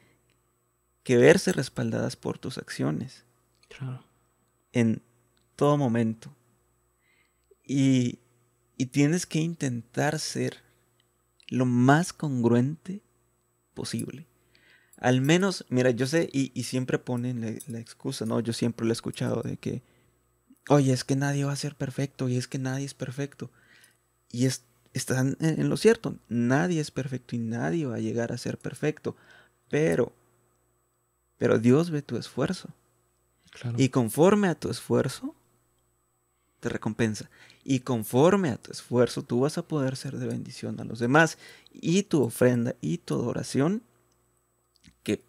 que 1.07 1.17
verse 1.17 1.53
respaldadas 1.53 2.17
por 2.17 2.37
tus 2.37 2.59
acciones. 2.59 3.23
En 4.73 5.03
todo 5.55 5.77
momento. 5.77 6.35
Y, 7.63 8.19
y 8.77 8.87
tienes 8.87 9.25
que 9.25 9.39
intentar 9.39 10.19
ser 10.19 10.65
lo 11.47 11.65
más 11.65 12.13
congruente 12.13 13.03
posible. 13.73 14.27
Al 14.97 15.21
menos, 15.21 15.65
mira, 15.69 15.93
yo 15.93 16.09
sé, 16.09 16.29
y, 16.33 16.51
siempre 16.65 16.99
ponen 16.99 17.61
la, 17.69 17.79
excusa, 17.79 18.27
¿no? 18.27 18.41
Yo 18.41 18.53
siempre 18.53 18.85
lo 18.85 18.91
he 18.91 18.93
escuchado 18.93 19.43
de 19.43 19.59
que, 19.59 19.85
oye, 20.69 20.93
es 20.93 21.05
que 21.05 21.15
nadie 21.15 21.45
va 21.45 21.53
a 21.53 21.57
ser 21.57 21.77
perfecto 21.77 22.29
y 22.29 22.37
es 22.37 22.49
que 22.49 22.59
nadie 22.59 22.85
es 22.85 22.95
perfecto. 22.95 23.53
Y 24.33 24.47
es, 24.47 24.65
están 24.93 25.37
en, 25.39 25.61
en 25.61 25.69
lo 25.69 25.77
cierto, 25.77 26.17
nadie 26.29 26.81
es 26.81 26.91
perfecto 26.91 27.37
y 27.37 27.39
nadie 27.39 27.87
va 27.87 27.95
a 27.95 28.01
llegar 28.01 28.33
a 28.33 28.39
ser 28.39 28.59
perfecto. 28.59 29.15
Pero 29.69 30.13
pero 31.39 31.59
Dios 31.59 31.91
ve 31.91 32.03
tu 32.03 32.17
esfuerzo. 32.17 32.69
Y 33.77 33.89
conforme 33.89 34.49
a 34.49 34.55
tu 34.55 34.71
esfuerzo, 34.71 35.35
te 36.61 36.69
recompensa. 36.69 37.31
Y 37.65 37.81
conforme 37.81 38.51
a 38.51 38.57
tu 38.57 38.71
esfuerzo, 38.71 39.23
tú 39.23 39.41
vas 39.41 39.59
a 39.59 39.67
poder 39.67 39.97
ser 39.97 40.19
de 40.19 40.27
bendición 40.27 40.81
a 40.81 40.85
los 40.85 40.99
demás. 40.99 41.39
Y 41.73 42.05
tu 42.05 42.23
ofrenda 42.23 42.75
y 42.81 42.99
tu 42.99 43.15
adoración, 43.15 43.83
que 45.03 45.23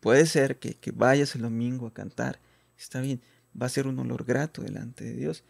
puede 0.00 0.26
ser 0.26 0.58
que, 0.58 0.76
vayas 0.92 1.34
el 1.34 1.42
domingo 1.42 1.86
a 1.86 1.94
cantar, 1.94 2.38
está 2.78 3.00
bien, 3.00 3.20
va 3.60 3.66
a 3.66 3.70
ser 3.70 3.86
un 3.86 3.98
olor 3.98 4.24
grato 4.24 4.62
delante 4.62 5.04
de 5.04 5.14
Dios. 5.14 5.44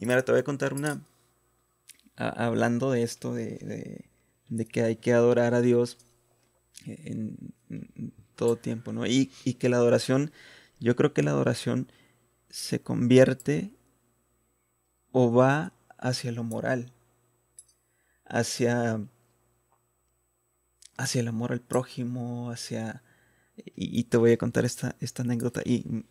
Y 0.00 0.06
mira, 0.06 0.24
te 0.24 0.32
voy 0.32 0.40
a 0.40 0.44
contar 0.44 0.74
una, 0.74 1.00
hablando 2.16 2.90
de 2.90 3.02
esto, 3.02 3.34
de, 3.34 4.04
que 4.70 4.82
hay 4.82 4.96
que 4.96 5.12
adorar 5.12 5.54
a 5.54 5.60
Dios 5.60 5.98
en, 6.84 7.36
todo 8.36 8.56
tiempo, 8.56 8.92
¿no? 8.92 9.06
Y, 9.06 9.26
que 9.58 9.68
la 9.68 9.78
adoración, 9.78 10.30
yo 10.78 10.94
creo 10.94 11.12
que 11.12 11.22
la 11.22 11.32
adoración 11.32 11.90
se 12.50 12.80
convierte 12.80 13.72
o 15.12 15.32
va 15.32 15.72
hacia 15.98 16.30
lo 16.30 16.44
moral, 16.44 16.92
hacia, 18.26 19.00
hacia 20.96 21.20
el 21.20 21.28
amor 21.28 21.52
al 21.52 21.60
prójimo, 21.60 22.50
hacia, 22.50 23.02
Y, 23.74 24.04
te 24.04 24.18
voy 24.18 24.32
a 24.32 24.38
contar 24.38 24.64
esta, 24.64 24.96
esta 25.00 25.22
anécdota. 25.22 25.62
Y 25.64 26.04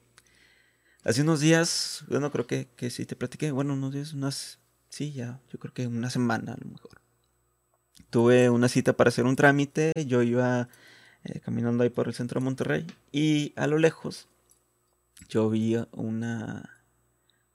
hace 1.04 1.22
unos 1.22 1.40
días, 1.40 2.04
bueno, 2.10 2.32
creo 2.32 2.48
que, 2.48 2.68
que 2.76 2.90
sí 2.90 3.06
te 3.06 3.16
platiqué, 3.16 3.52
bueno, 3.52 3.74
unos 3.74 3.94
días, 3.94 4.14
unas, 4.14 4.60
sí, 4.90 5.14
ya, 5.14 5.40
yo 5.52 5.60
creo 5.60 5.74
que 5.74 5.88
una 5.88 6.10
semana 6.10 6.54
a 6.54 6.58
lo 6.58 6.72
mejor. 6.72 7.02
Tuve 8.10 8.50
una 8.50 8.70
cita 8.70 8.94
para 8.94 9.10
hacer 9.10 9.26
un 9.26 9.36
trámite, 9.36 9.94
yo 10.08 10.22
iba 10.24 10.70
eh, 11.26 11.40
caminando 11.40 11.84
ahí 11.84 11.90
por 11.90 12.08
el 12.08 12.14
centro 12.14 12.40
de 12.40 12.46
Monterrey 12.46 12.88
y 13.12 13.54
a 13.56 13.68
lo 13.68 13.78
lejos 13.78 14.28
yo 15.28 15.50
vi 15.50 15.76
una, 15.92 16.84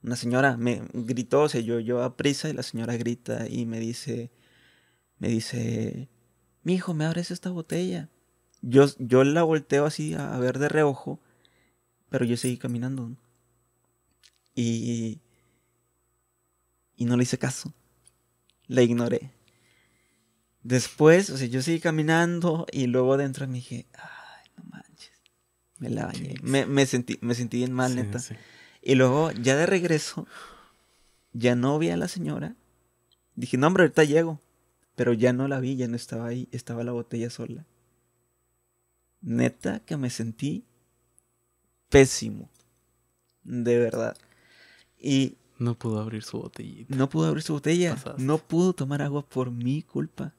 una 0.03 0.17
señora, 0.17 0.57
me 0.57 0.83
gritó, 0.93 1.43
o 1.43 1.49
sea, 1.49 1.61
yo, 1.61 1.79
yo 1.79 2.03
a 2.03 2.17
prisa 2.17 2.49
y 2.49 2.53
la 2.53 2.63
señora 2.63 2.97
grita 2.97 3.47
y 3.49 3.67
me 3.67 3.79
dice, 3.79 4.31
me 5.19 5.29
dice, 5.29 6.09
mi 6.63 6.75
hijo, 6.75 6.95
¿me 6.95 7.05
abres 7.05 7.31
esta 7.31 7.51
botella? 7.51 8.09
Yo, 8.63 8.87
yo 8.99 9.25
la 9.25 9.43
volteo 9.43 9.87
así 9.87 10.15
a 10.15 10.37
ver 10.39 10.59
de 10.59 10.69
reojo, 10.69 11.21
pero 12.09 12.25
yo 12.25 12.37
seguí 12.37 12.57
caminando. 12.57 13.17
Y, 14.55 15.21
y 16.97 17.05
no 17.05 17.17
le 17.17 17.23
hice 17.23 17.39
caso. 17.39 17.73
La 18.67 18.83
ignoré. 18.83 19.31
Después, 20.63 21.31
o 21.31 21.39
sea, 21.39 21.47
yo 21.47 21.63
seguí 21.63 21.81
caminando 21.81 22.67
y 22.71 22.87
luego 22.87 23.17
dentro 23.17 23.47
me 23.49 23.55
dije, 23.55 23.87
ay, 23.95 24.51
no 24.57 24.65
manches. 24.65 25.13
Me 25.79 25.89
la 25.89 26.07
bañé. 26.07 26.35
Me, 26.43 26.87
sentí, 26.87 27.19
me 27.23 27.35
sentí 27.35 27.59
bien 27.59 27.73
mal, 27.73 27.97
neta. 27.97 28.21
Y 28.83 28.95
luego, 28.95 29.33
ya 29.33 29.57
de 29.57 29.67
regreso, 29.67 30.27
ya 31.33 31.55
no 31.55 31.79
vi 31.79 31.91
a 31.91 31.97
la 31.97 32.09
señora. 32.09 32.57
Dije, 33.35 33.57
no, 33.57 33.67
hombre, 33.69 33.85
ahorita 33.85 34.05
llego. 34.05 34.41
Pero 34.97 35.15
ya 35.15 35.33
no 35.33 35.49
la 35.49 35.61
vi, 35.61 35.77
ya 35.77 35.89
no 35.89 35.97
estaba 35.97 36.27
ahí, 36.27 36.49
estaba 36.53 36.85
la 36.85 36.93
botella 36.93 37.31
sola. 37.31 37.65
Neta 39.23 39.81
que 39.81 39.97
me 39.97 40.11
sentí 40.11 40.67
pésimo. 41.89 42.51
De 43.43 43.79
verdad. 43.79 44.17
Y... 44.99 45.37
No 45.59 45.75
pudo 45.75 46.01
abrir 46.01 46.23
su 46.23 46.39
botellita. 46.39 46.95
No 46.95 47.09
pudo 47.09 47.29
abrir 47.29 47.43
su 47.43 47.55
botella. 47.55 47.97
No 48.19 48.39
pudo 48.39 48.73
tomar 48.73 49.03
agua 49.03 49.27
por 49.27 49.51
mi 49.51 49.83
culpa. 49.83 50.35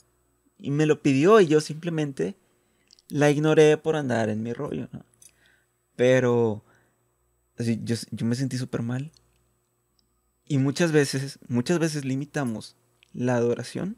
Y 0.61 0.71
me 0.71 0.85
lo 0.85 1.01
pidió 1.01 1.41
y 1.41 1.47
yo 1.47 1.59
simplemente 1.59 2.37
la 3.09 3.29
ignoré 3.29 3.77
por 3.77 3.95
andar 3.95 4.29
en 4.29 4.43
mi 4.43 4.53
rollo, 4.53 4.87
¿no? 4.91 5.03
Pero 5.95 6.63
así, 7.57 7.79
yo, 7.83 7.95
yo 8.11 8.25
me 8.25 8.35
sentí 8.35 8.57
súper 8.57 8.81
mal. 8.83 9.11
Y 10.45 10.57
muchas 10.59 10.91
veces, 10.91 11.39
muchas 11.47 11.79
veces 11.79 12.05
limitamos 12.05 12.75
la 13.13 13.35
adoración 13.35 13.97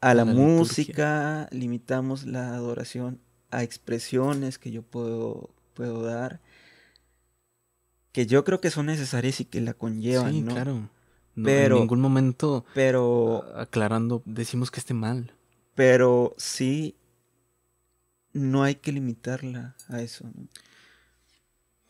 a 0.00 0.14
la, 0.14 0.24
música, 0.24 1.48
limitamos 1.50 2.24
la 2.24 2.54
adoración 2.54 3.20
a 3.50 3.62
expresiones 3.62 4.58
que 4.58 4.70
yo 4.70 4.82
puedo, 4.82 5.50
puedo 5.74 6.02
dar, 6.02 6.40
que 8.12 8.26
yo 8.26 8.44
creo 8.44 8.60
que 8.60 8.70
son 8.70 8.86
necesarias 8.86 9.40
y 9.40 9.44
que 9.44 9.60
la 9.60 9.74
conllevan, 9.74 10.32
sí, 10.32 10.42
claro. 10.42 10.88
Pero, 11.34 11.76
en 11.76 11.82
ningún 11.82 12.00
momento, 12.00 12.64
pero, 12.74 13.44
aclarando, 13.56 14.22
decimos 14.24 14.70
que 14.70 14.80
esté 14.80 14.94
mal. 14.94 15.34
Pero 15.74 16.34
sí, 16.36 16.96
no 18.32 18.62
hay 18.62 18.76
que 18.76 18.92
limitarla 18.92 19.76
a 19.88 20.02
eso, 20.02 20.24
¿no? 20.34 20.48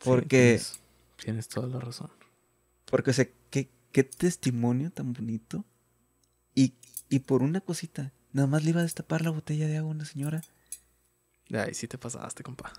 Porque... 0.02 0.60
tienes, 1.16 1.48
toda 1.48 1.66
la 1.66 1.80
razón. 1.80 2.10
Porque, 2.86 3.10
o 3.10 3.14
sea, 3.14 3.28
qué, 3.50 3.70
qué 3.92 4.04
testimonio 4.04 4.90
tan 4.90 5.12
bonito 5.12 5.64
y 6.54 6.74
y 7.10 7.18
por 7.18 7.42
una 7.42 7.60
cosita, 7.60 8.12
nada 8.32 8.46
más 8.46 8.62
le 8.62 8.70
iba 8.70 8.80
a 8.80 8.84
destapar 8.84 9.22
la 9.22 9.30
botella 9.30 9.66
de 9.66 9.76
agua 9.76 9.90
a 9.90 9.94
una 9.96 10.04
señora. 10.04 10.42
Ay, 11.52 11.74
sí 11.74 11.88
te 11.88 11.98
pasaste, 11.98 12.44
compa. 12.44 12.72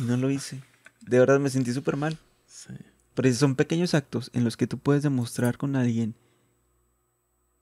Y 0.00 0.02
no 0.02 0.16
lo 0.16 0.28
hice. 0.28 0.60
De 1.00 1.20
verdad 1.20 1.38
me 1.38 1.48
sentí 1.48 1.72
súper 1.72 1.96
mal. 1.96 2.18
Sí. 2.48 2.74
Pero 3.16 3.32
son 3.32 3.56
pequeños 3.56 3.94
actos 3.94 4.30
en 4.34 4.44
los 4.44 4.58
que 4.58 4.66
tú 4.66 4.78
puedes 4.78 5.02
demostrar 5.02 5.56
con 5.56 5.74
alguien 5.74 6.14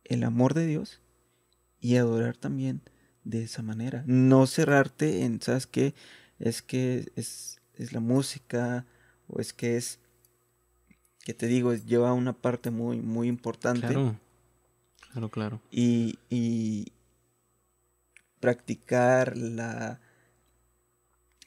el 0.02 0.24
amor 0.24 0.52
de 0.52 0.66
Dios 0.66 1.00
y 1.80 1.96
adorar 1.96 2.36
también 2.36 2.82
de 3.22 3.44
esa 3.44 3.62
manera. 3.62 4.02
No 4.04 4.48
cerrarte 4.48 5.22
en, 5.22 5.40
¿sabes 5.40 5.68
qué? 5.68 5.94
Es 6.40 6.60
que 6.60 7.12
es, 7.14 7.60
es 7.74 7.92
la 7.92 8.00
música 8.00 8.84
o 9.28 9.40
es 9.40 9.52
que 9.52 9.76
es, 9.76 10.00
que 11.20 11.34
te 11.34 11.46
digo, 11.46 11.72
lleva 11.72 12.12
una 12.12 12.32
parte 12.32 12.72
muy, 12.72 13.00
muy 13.00 13.28
importante. 13.28 13.86
Claro. 13.86 14.18
Claro, 15.12 15.28
claro. 15.28 15.60
Y, 15.70 16.90
practicar 18.40 19.38
la, 19.38 20.00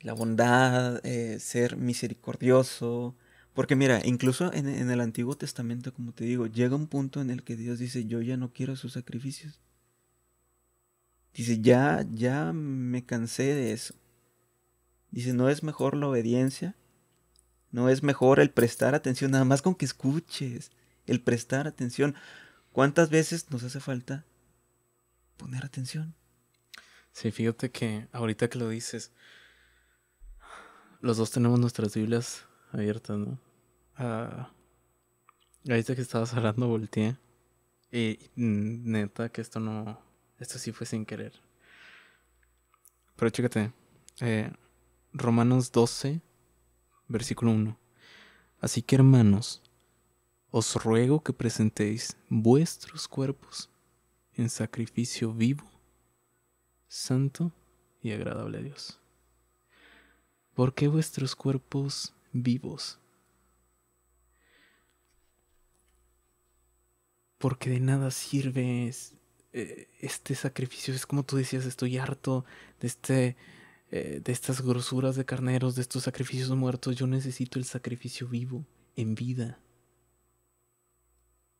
la 0.01 0.13
bondad, 0.13 1.05
eh, 1.05 1.39
ser 1.41 1.75
misericordioso. 1.75 3.13
Porque 3.57 3.75
mira, 3.75 4.01
incluso 4.05 4.53
en, 4.53 4.67
el 4.67 5.01
Antiguo 5.01 5.35
Testamento, 5.35 5.91
como 5.91 6.11
te 6.11 6.25
digo, 6.25 6.45
llega 6.45 6.75
un 6.75 6.85
punto 6.85 7.21
en 7.21 7.31
el 7.31 7.41
que 7.41 7.55
Dios 7.55 7.79
dice, 7.79 8.05
yo 8.05 8.21
ya 8.21 8.37
no 8.37 8.53
quiero 8.53 8.75
sus 8.75 8.93
sacrificios. 8.93 9.59
Dice, 11.33 11.59
ya, 11.59 12.05
ya 12.11 12.53
me 12.53 13.03
cansé 13.03 13.55
de 13.55 13.73
eso. 13.73 13.95
Dice, 15.09 15.33
no 15.33 15.49
es 15.49 15.63
mejor 15.63 15.97
la 15.97 16.07
obediencia, 16.07 16.75
no 17.71 17.89
es 17.89 18.03
mejor 18.03 18.39
el 18.39 18.51
prestar 18.51 18.93
atención, 18.93 19.31
nada 19.31 19.43
más 19.43 19.63
con 19.63 19.73
que 19.73 19.85
escuches, 19.85 20.69
el 21.07 21.19
prestar 21.19 21.65
atención. 21.65 22.13
¿Cuántas 22.71 23.09
veces 23.09 23.49
nos 23.49 23.63
hace 23.63 23.79
falta 23.79 24.23
poner 25.35 25.65
atención? 25.65 26.13
Sí, 27.11 27.31
fíjate 27.31 27.71
que 27.71 28.07
ahorita 28.11 28.51
que 28.51 28.59
lo 28.59 28.69
dices, 28.69 29.11
los 31.01 31.17
dos 31.17 31.31
tenemos 31.31 31.59
nuestras 31.59 31.95
Biblias 31.95 32.45
abiertas, 32.71 33.17
¿no? 33.17 33.46
Ah, 33.97 34.51
ahorita 35.67 35.95
que 35.95 36.01
estabas 36.01 36.33
hablando, 36.33 36.67
volteé. 36.67 37.17
Y 37.91 38.19
neta 38.35 39.29
que 39.29 39.41
esto 39.41 39.59
no. 39.59 39.99
Esto 40.39 40.59
sí 40.59 40.71
fue 40.71 40.85
sin 40.85 41.05
querer. 41.05 41.33
Pero 43.15 43.29
chécate. 43.31 43.73
Eh, 44.21 44.51
Romanos 45.13 45.71
12, 45.71 46.21
versículo 47.07 47.51
1. 47.51 47.77
Así 48.59 48.81
que 48.81 48.95
hermanos, 48.95 49.63
os 50.51 50.75
ruego 50.75 51.23
que 51.23 51.33
presentéis 51.33 52.17
vuestros 52.29 53.07
cuerpos 53.07 53.69
en 54.33 54.49
sacrificio 54.49 55.33
vivo, 55.33 55.69
santo 56.87 57.51
y 58.01 58.11
agradable 58.11 58.59
a 58.59 58.61
Dios. 58.61 58.99
¿Por 60.53 60.73
qué 60.73 60.87
vuestros 60.87 61.35
cuerpos 61.35 62.15
vivos? 62.31 62.99
Porque 67.37 67.69
de 67.69 67.79
nada 67.79 68.11
sirve 68.11 68.91
eh, 69.53 69.87
este 69.99 70.35
sacrificio. 70.35 70.93
Es 70.93 71.05
como 71.05 71.23
tú 71.23 71.37
decías, 71.37 71.65
estoy 71.65 71.97
harto 71.97 72.45
de 72.79 72.87
este 72.87 73.37
eh, 73.89 74.21
de 74.23 74.31
estas 74.33 74.61
grosuras 74.61 75.15
de 75.15 75.25
carneros, 75.25 75.75
de 75.75 75.81
estos 75.81 76.03
sacrificios 76.03 76.49
muertos. 76.51 76.95
Yo 76.95 77.07
necesito 77.07 77.57
el 77.57 77.65
sacrificio 77.65 78.27
vivo, 78.27 78.65
en 78.95 79.15
vida 79.15 79.59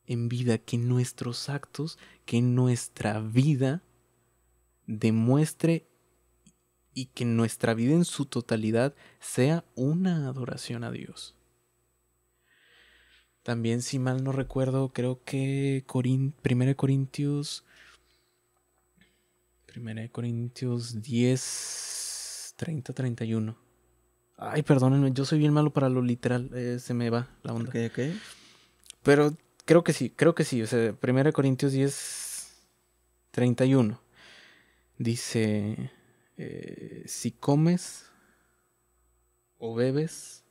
en 0.08 0.28
vida, 0.30 0.56
que 0.56 0.78
nuestros 0.78 1.50
actos, 1.50 1.98
que 2.24 2.40
nuestra 2.40 3.20
vida 3.20 3.82
demuestre 4.86 5.86
y 6.94 7.06
que 7.06 7.26
nuestra 7.26 7.74
vida 7.74 7.92
en 7.92 8.06
su 8.06 8.24
totalidad 8.24 8.94
sea 9.20 9.64
una 9.74 10.26
adoración 10.26 10.82
a 10.82 10.90
Dios. 10.90 11.36
También, 13.48 13.80
si 13.80 13.98
mal 13.98 14.22
no 14.22 14.32
recuerdo, 14.32 14.92
creo 14.92 15.24
que 15.24 15.82
1 15.90 16.76
Corintios 16.76 17.64
1 19.74 20.12
Corintios 20.12 21.00
10, 21.00 22.54
30, 22.56 22.92
31. 22.92 23.56
Ay, 24.36 24.62
perdónenme, 24.62 25.12
yo 25.12 25.24
soy 25.24 25.38
bien 25.38 25.54
malo 25.54 25.72
para 25.72 25.88
lo 25.88 26.02
literal, 26.02 26.50
eh, 26.52 26.78
se 26.78 26.92
me 26.92 27.08
va 27.08 27.26
la 27.42 27.54
onda. 27.54 27.70
Ok, 27.70 27.76
ok. 27.90 27.98
Pero 29.02 29.32
Creo 29.64 29.82
que 29.82 29.94
sí, 29.94 30.10
creo 30.10 30.34
que 30.34 30.44
sí. 30.44 30.60
O 30.60 30.66
sea, 30.66 30.94
1 31.02 31.32
Corintios 31.32 31.72
10, 31.72 32.54
31. 33.30 33.98
Dice, 34.98 35.90
eh, 36.36 37.02
si 37.06 37.30
comes 37.30 38.10
o 39.56 39.74
bebes 39.74 40.44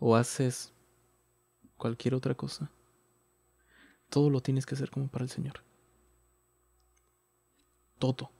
o 0.00 0.16
haces 0.16 0.73
cualquier 1.84 2.14
otra 2.14 2.34
cosa, 2.34 2.70
todo 4.08 4.30
lo 4.30 4.40
tienes 4.40 4.64
que 4.64 4.74
hacer 4.74 4.90
como 4.90 5.08
para 5.08 5.22
el 5.22 5.28
Señor. 5.28 5.62
Todo. 7.98 8.30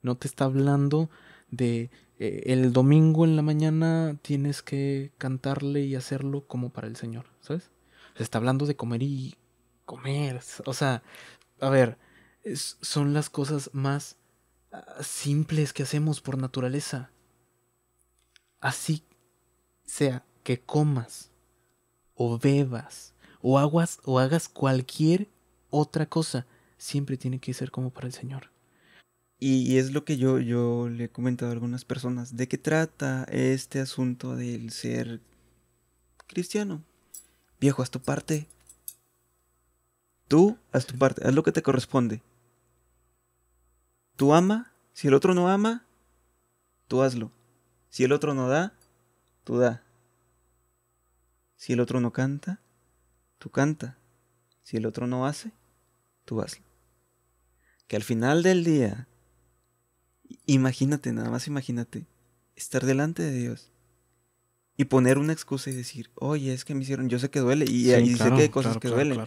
No 0.00 0.16
te 0.16 0.26
está 0.26 0.46
hablando 0.46 1.10
de 1.50 1.90
eh, 2.18 2.44
el 2.46 2.72
domingo 2.72 3.26
en 3.26 3.36
la 3.36 3.42
mañana 3.42 4.16
tienes 4.22 4.62
que 4.62 5.12
cantarle 5.18 5.82
y 5.82 5.94
hacerlo 5.94 6.46
como 6.46 6.70
para 6.70 6.86
el 6.86 6.96
Señor, 6.96 7.26
¿sabes? 7.42 7.70
Se 8.16 8.22
está 8.22 8.38
hablando 8.38 8.64
de 8.64 8.76
comer 8.76 9.02
y 9.02 9.34
comer. 9.84 10.40
O 10.64 10.72
sea, 10.72 11.02
a 11.60 11.68
ver, 11.68 11.98
son 12.54 13.12
las 13.12 13.28
cosas 13.28 13.68
más 13.74 14.16
ah, 14.72 15.02
simples 15.02 15.74
que 15.74 15.82
hacemos 15.82 16.22
por 16.22 16.38
naturaleza. 16.38 17.10
así 18.58 19.04
sea 19.84 20.24
que 20.44 20.62
comas 20.62 21.33
o 22.14 22.38
bebas 22.38 23.14
o 23.42 23.58
aguas 23.58 24.00
o 24.04 24.18
hagas 24.18 24.48
cualquier 24.48 25.28
otra 25.70 26.06
cosa, 26.06 26.46
siempre 26.78 27.16
tiene 27.16 27.40
que 27.40 27.52
ser 27.54 27.70
como 27.70 27.90
para 27.90 28.06
el 28.06 28.12
Señor. 28.12 28.50
Y 29.38 29.76
es 29.76 29.92
lo 29.92 30.04
que 30.04 30.16
yo, 30.16 30.38
yo 30.38 30.88
le 30.88 31.04
he 31.04 31.08
comentado 31.10 31.50
a 31.50 31.52
algunas 31.52 31.84
personas. 31.84 32.36
¿De 32.36 32.48
qué 32.48 32.56
trata 32.56 33.24
este 33.24 33.80
asunto 33.80 34.36
del 34.36 34.70
ser 34.70 35.20
cristiano? 36.26 36.82
Viejo, 37.60 37.82
haz 37.82 37.90
tu 37.90 38.00
parte. 38.00 38.46
Tú 40.28 40.56
haz 40.72 40.86
tu 40.86 40.96
parte, 40.96 41.26
haz 41.26 41.34
lo 41.34 41.42
que 41.42 41.52
te 41.52 41.62
corresponde. 41.62 42.22
Tú 44.16 44.32
ama, 44.32 44.72
si 44.94 45.08
el 45.08 45.14
otro 45.14 45.34
no 45.34 45.50
ama, 45.50 45.84
tú 46.88 47.02
hazlo. 47.02 47.30
Si 47.90 48.04
el 48.04 48.12
otro 48.12 48.32
no 48.32 48.48
da, 48.48 48.72
tú 49.44 49.58
da. 49.58 49.83
Si 51.56 51.72
el 51.72 51.80
otro 51.80 52.00
no 52.00 52.12
canta, 52.12 52.60
tú 53.38 53.50
canta. 53.50 53.98
Si 54.62 54.76
el 54.76 54.86
otro 54.86 55.06
no 55.06 55.26
hace, 55.26 55.52
tú 56.24 56.40
hazlo. 56.40 56.64
Que 57.86 57.96
al 57.96 58.02
final 58.02 58.42
del 58.42 58.64
día, 58.64 59.08
imagínate, 60.46 61.12
nada 61.12 61.30
más 61.30 61.46
imagínate, 61.46 62.06
estar 62.56 62.84
delante 62.84 63.22
de 63.22 63.32
Dios 63.32 63.70
y 64.76 64.84
poner 64.86 65.18
una 65.18 65.32
excusa 65.32 65.70
y 65.70 65.74
decir, 65.74 66.10
oye, 66.14 66.52
es 66.52 66.64
que 66.64 66.74
me 66.74 66.82
hicieron, 66.82 67.08
yo 67.08 67.18
sé 67.18 67.30
que 67.30 67.40
duele 67.40 67.66
y, 67.68 67.92
ahí 67.92 68.14
sé 68.16 68.30
que 68.30 68.42
hay 68.42 68.48
cosas 68.48 68.78
que 68.78 68.88
duelen. 68.88 69.20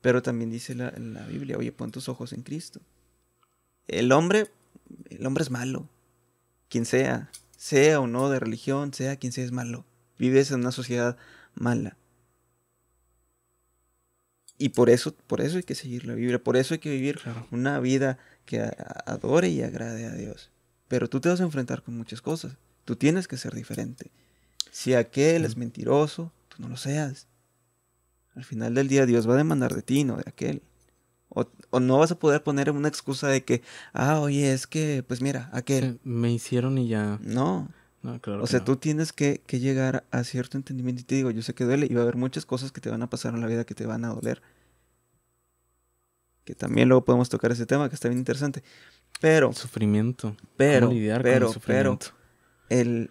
Pero 0.00 0.22
también 0.22 0.50
dice 0.50 0.74
la, 0.74 0.90
la, 0.98 1.26
Biblia, 1.26 1.56
oye, 1.56 1.72
pon 1.72 1.90
tus 1.90 2.08
ojos 2.08 2.34
en 2.34 2.42
Cristo. 2.42 2.80
El 3.86 4.12
hombre, 4.12 4.50
el 5.08 5.24
hombre 5.24 5.42
es 5.42 5.50
malo. 5.50 5.88
Quien 6.68 6.84
sea, 6.84 7.30
sea 7.56 8.00
o 8.00 8.06
no 8.06 8.28
de 8.28 8.38
religión, 8.38 8.92
sea 8.92 9.16
quien 9.16 9.32
sea, 9.32 9.44
es 9.44 9.52
malo. 9.52 9.86
Vives 10.18 10.50
en 10.50 10.60
una 10.60 10.72
sociedad 10.72 11.16
mala. 11.54 11.96
Y 14.56 14.70
por 14.70 14.88
eso, 14.88 15.14
por 15.26 15.40
eso 15.40 15.56
hay 15.56 15.64
que 15.64 15.74
seguir 15.74 16.06
la 16.06 16.14
Biblia, 16.14 16.42
por 16.42 16.56
eso 16.56 16.74
hay 16.74 16.80
que 16.80 16.90
vivir 16.90 17.20
una 17.50 17.80
vida 17.80 18.18
que 18.44 18.60
adore 19.06 19.48
y 19.48 19.62
agrade 19.62 20.06
a 20.06 20.14
Dios. 20.14 20.50
Pero 20.88 21.08
tú 21.08 21.20
te 21.20 21.28
vas 21.28 21.40
a 21.40 21.44
enfrentar 21.44 21.82
con 21.82 21.96
muchas 21.96 22.22
cosas. 22.22 22.56
Tú 22.84 22.96
tienes 22.96 23.26
que 23.26 23.36
ser 23.36 23.54
diferente. 23.54 24.10
Si 24.70 24.94
aquel 24.94 25.44
es 25.44 25.56
mentiroso, 25.56 26.32
tú 26.48 26.62
no 26.62 26.68
lo 26.68 26.76
seas. 26.76 27.26
Al 28.34 28.44
final 28.44 28.74
del 28.74 28.88
día 28.88 29.06
Dios 29.06 29.28
va 29.28 29.34
a 29.34 29.38
demandar 29.38 29.74
de 29.74 29.82
ti, 29.82 30.04
no 30.04 30.16
de 30.16 30.24
aquel. 30.26 30.62
O, 31.28 31.46
no 31.80 31.98
vas 31.98 32.12
a 32.12 32.18
poder 32.18 32.42
poner 32.42 32.70
una 32.70 32.88
excusa 32.88 33.28
de 33.28 33.44
que, 33.44 33.62
ah, 33.92 34.20
oye, 34.20 34.52
es 34.52 34.66
que, 34.66 35.04
pues 35.06 35.20
mira, 35.20 35.50
aquel. 35.52 35.98
Me 36.04 36.32
hicieron 36.32 36.78
y 36.78 36.88
ya. 36.88 37.18
No. 37.22 37.70
O 38.04 38.46
sea, 38.46 38.64
tú 38.64 38.76
tienes 38.76 39.12
que, 39.12 39.40
que, 39.46 39.60
llegar 39.60 40.04
a 40.10 40.24
cierto 40.24 40.58
entendimiento 40.58 41.00
y 41.00 41.04
te 41.04 41.14
digo, 41.14 41.30
yo 41.30 41.42
sé 41.42 41.54
que 41.54 41.64
duele 41.64 41.86
y 41.88 41.94
va 41.94 42.00
a 42.00 42.02
haber 42.02 42.16
muchas 42.16 42.44
cosas 42.44 42.70
que 42.70 42.80
te 42.80 42.90
van 42.90 43.02
a 43.02 43.08
pasar 43.08 43.34
en 43.34 43.40
la 43.40 43.46
vida 43.46 43.64
que 43.64 43.74
te 43.74 43.86
van 43.86 44.04
a 44.04 44.08
doler 44.08 44.42
que 46.44 46.54
también 46.54 46.88
luego 46.88 47.04
podemos 47.04 47.28
tocar 47.28 47.50
ese 47.52 47.66
tema 47.66 47.88
que 47.88 47.94
está 47.94 48.08
bien 48.08 48.18
interesante. 48.18 48.62
Pero. 49.20 49.48
El 49.48 49.56
sufrimiento. 49.56 50.36
Pero, 50.56 50.90
pero, 51.22 51.50
el 51.50 51.60
pero. 51.64 51.98
El, 52.68 53.10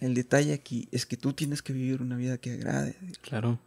el, 0.00 0.14
detalle 0.14 0.52
aquí 0.52 0.88
es 0.92 1.04
que 1.06 1.16
tú 1.16 1.32
tienes 1.32 1.62
que 1.62 1.72
vivir 1.72 2.00
una 2.02 2.16
vida 2.16 2.38
que 2.38 2.52
agrade. 2.52 2.96
Claro. 3.22 3.58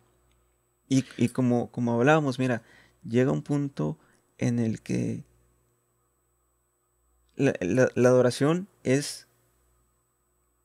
Y, 0.90 1.06
y 1.18 1.30
como, 1.30 1.72
como 1.72 1.94
hablábamos, 1.94 2.40
mira, 2.40 2.64
llega 3.04 3.32
un 3.32 3.42
punto 3.42 3.98
en 4.38 4.60
el 4.60 4.82
que 4.82 5.24
la, 7.36 7.54
la, 7.62 8.10
adoración 8.10 8.68
es, 8.84 9.28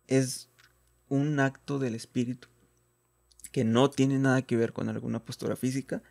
es 0.08 0.48
un 1.08 1.40
acto 1.40 1.78
del 1.78 1.94
espíritu 1.94 2.48
que 3.52 3.64
no 3.64 3.90
tiene 3.90 4.18
nada 4.18 4.42
que 4.42 4.56
ver 4.56 4.72
con 4.72 4.88
alguna 4.88 5.24
postura 5.24 5.56
física, 5.56 6.02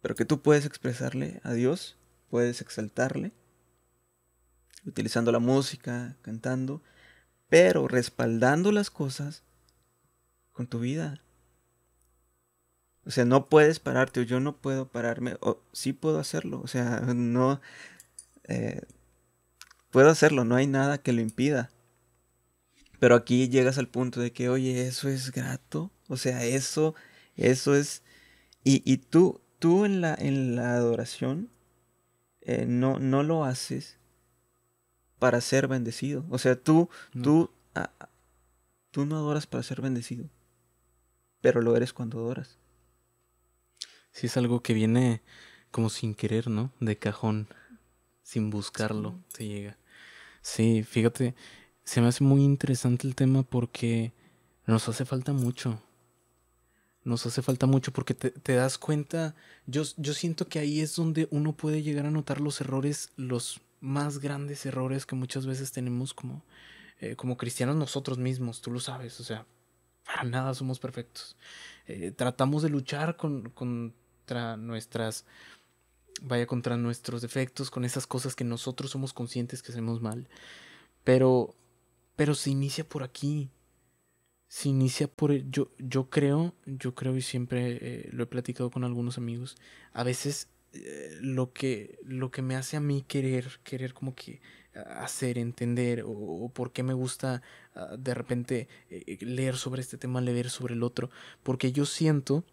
pero 0.00 0.14
que 0.14 0.24
tú 0.24 0.42
puedes 0.42 0.66
expresarle 0.66 1.40
a 1.42 1.52
Dios, 1.54 1.96
puedes 2.28 2.60
exaltarle, 2.60 3.32
utilizando 4.84 5.32
la 5.32 5.38
música, 5.38 6.16
cantando, 6.22 6.82
pero 7.48 7.88
respaldando 7.88 8.70
las 8.70 8.90
cosas 8.90 9.42
con 10.52 10.66
tu 10.66 10.78
vida. 10.80 11.20
O 13.06 13.10
sea, 13.10 13.24
no 13.24 13.48
puedes 13.48 13.80
pararte 13.80 14.20
o 14.20 14.22
yo 14.22 14.40
no 14.40 14.56
puedo 14.56 14.88
pararme, 14.88 15.36
o 15.40 15.62
sí 15.72 15.92
puedo 15.92 16.18
hacerlo, 16.18 16.60
o 16.62 16.68
sea, 16.68 17.00
no... 17.14 17.60
Eh, 18.44 18.82
puedo 19.90 20.10
hacerlo, 20.10 20.44
no 20.44 20.56
hay 20.56 20.66
nada 20.66 20.98
que 20.98 21.12
lo 21.12 21.20
impida. 21.20 21.70
Pero 23.04 23.16
aquí 23.16 23.50
llegas 23.50 23.76
al 23.76 23.86
punto 23.88 24.18
de 24.18 24.32
que, 24.32 24.48
oye, 24.48 24.88
eso 24.88 25.10
es 25.10 25.30
grato, 25.30 25.90
o 26.08 26.16
sea, 26.16 26.42
eso, 26.46 26.94
eso 27.36 27.74
es... 27.74 28.02
Y, 28.64 28.80
y 28.90 28.96
tú, 28.96 29.42
tú 29.58 29.84
en 29.84 30.00
la, 30.00 30.14
en 30.14 30.56
la 30.56 30.72
adoración 30.72 31.50
eh, 32.40 32.64
no, 32.66 32.98
no 32.98 33.22
lo 33.22 33.44
haces 33.44 33.98
para 35.18 35.42
ser 35.42 35.68
bendecido. 35.68 36.24
O 36.30 36.38
sea, 36.38 36.56
tú, 36.56 36.88
tú, 37.22 37.50
ah, 37.74 37.90
tú 38.90 39.04
no 39.04 39.16
adoras 39.16 39.46
para 39.46 39.62
ser 39.62 39.82
bendecido, 39.82 40.30
pero 41.42 41.60
lo 41.60 41.76
eres 41.76 41.92
cuando 41.92 42.20
adoras. 42.20 42.56
Sí, 44.12 44.28
es 44.28 44.36
algo 44.38 44.62
que 44.62 44.72
viene 44.72 45.20
como 45.70 45.90
sin 45.90 46.14
querer, 46.14 46.48
¿no? 46.48 46.72
De 46.80 46.98
cajón, 46.98 47.48
sin 48.22 48.48
buscarlo, 48.48 49.22
te 49.30 49.46
llega. 49.46 49.76
Sí, 50.40 50.84
fíjate, 50.84 51.34
se 51.84 52.00
me 52.00 52.08
hace 52.08 52.24
muy 52.24 52.42
interesante 52.42 53.06
el 53.06 53.14
tema 53.14 53.42
porque 53.42 54.12
nos 54.66 54.88
hace 54.88 55.04
falta 55.04 55.32
mucho 55.32 55.80
nos 57.04 57.26
hace 57.26 57.42
falta 57.42 57.66
mucho 57.66 57.92
porque 57.92 58.14
te, 58.14 58.54
das 58.54 58.78
cuenta, 58.78 59.34
yo, 59.66 59.82
yo 59.98 60.14
siento 60.14 60.48
que 60.48 60.58
ahí 60.58 60.80
es 60.80 60.96
donde 60.96 61.28
uno 61.30 61.52
puede 61.52 61.82
llegar 61.82 62.06
a 62.06 62.10
notar 62.10 62.40
los 62.40 62.60
errores, 62.60 63.12
los 63.16 63.60
más 63.80 64.18
grandes 64.18 64.64
errores 64.64 65.04
que 65.04 65.14
muchas 65.14 65.46
veces 65.46 65.70
tenemos 65.70 66.14
como, 66.14 66.42
eh, 67.00 67.14
como 67.14 67.36
cristianos 67.36 67.76
nosotros 67.76 68.16
mismos, 68.16 68.62
tú 68.62 68.70
lo 68.70 68.80
sabes, 68.80 69.20
o 69.20 69.24
sea, 69.24 69.46
para 70.06 70.24
nada 70.24 70.54
somos 70.54 70.78
perfectos. 70.78 71.36
Eh, 71.86 72.10
tratamos 72.10 72.62
de 72.62 72.70
luchar 72.70 73.18
con, 73.18 73.50
contra 73.50 74.56
nuestras, 74.56 75.26
vaya, 76.22 76.46
contra 76.46 76.78
nuestros 76.78 77.20
defectos, 77.20 77.70
con 77.70 77.84
esas 77.84 78.06
cosas 78.06 78.34
que 78.34 78.44
nosotros 78.44 78.90
somos 78.90 79.12
conscientes 79.12 79.62
que 79.62 79.72
hacemos 79.72 80.00
mal, 80.00 80.26
pero, 81.04 81.54
pero 82.16 82.34
se 82.34 82.50
inicia 82.50 82.88
por 82.88 83.02
aquí, 83.02 83.50
se 84.54 84.68
inicia 84.68 85.08
por 85.08 85.32
yo 85.50 85.72
yo 85.78 86.10
creo 86.10 86.54
yo 86.64 86.94
creo 86.94 87.16
y 87.16 87.22
siempre 87.22 87.78
eh, 87.80 88.08
lo 88.12 88.22
he 88.22 88.26
platicado 88.26 88.70
con 88.70 88.84
algunos 88.84 89.18
amigos 89.18 89.56
a 89.92 90.04
veces 90.04 90.48
eh, 90.72 91.18
lo 91.20 91.52
que 91.52 91.98
lo 92.04 92.30
que 92.30 92.40
me 92.40 92.54
hace 92.54 92.76
a 92.76 92.80
mí 92.80 93.02
querer 93.02 93.58
querer 93.64 93.94
como 93.94 94.14
que 94.14 94.40
hacer 94.74 95.38
entender 95.38 96.04
o, 96.06 96.48
por 96.54 96.72
qué 96.72 96.84
me 96.84 96.94
gusta 96.94 97.42
ah, 97.74 97.96
de 97.98 98.14
repente 98.14 98.68
eh, 98.90 99.18
leer 99.22 99.56
sobre 99.56 99.80
este 99.80 99.98
tema 99.98 100.20
leer 100.20 100.50
sobre 100.50 100.74
el 100.74 100.84
otro 100.84 101.10
porque 101.42 101.72
yo 101.72 101.84
siento 101.84 102.44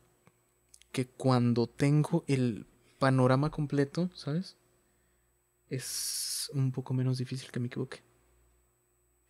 que 0.92 1.06
cuando 1.06 1.68
tengo 1.68 2.24
el 2.28 2.66
panorama 2.98 3.52
completo 3.52 4.10
sabes 4.16 4.58
es 5.70 6.50
un 6.56 6.72
poco 6.72 6.96
menos 6.96 7.20
difícil 7.20 7.52
que 7.52 7.60
me 7.60 7.68
equivoque 7.68 8.02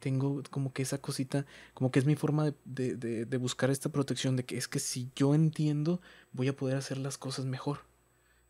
tengo 0.01 0.41
como 0.49 0.73
que 0.73 0.81
esa 0.81 0.97
cosita, 0.97 1.45
como 1.73 1.91
que 1.91 1.99
es 1.99 2.05
mi 2.05 2.15
forma 2.15 2.53
de, 2.65 2.95
de, 2.95 3.37
buscar 3.37 3.69
esta 3.69 3.89
protección, 3.89 4.35
de 4.35 4.43
que 4.43 4.57
es 4.57 4.67
que 4.67 4.79
si 4.79 5.11
yo 5.15 5.33
entiendo, 5.35 6.01
voy 6.33 6.47
a 6.47 6.55
poder 6.55 6.75
hacer 6.75 6.97
las 6.97 7.17
cosas 7.17 7.45
mejor, 7.45 7.85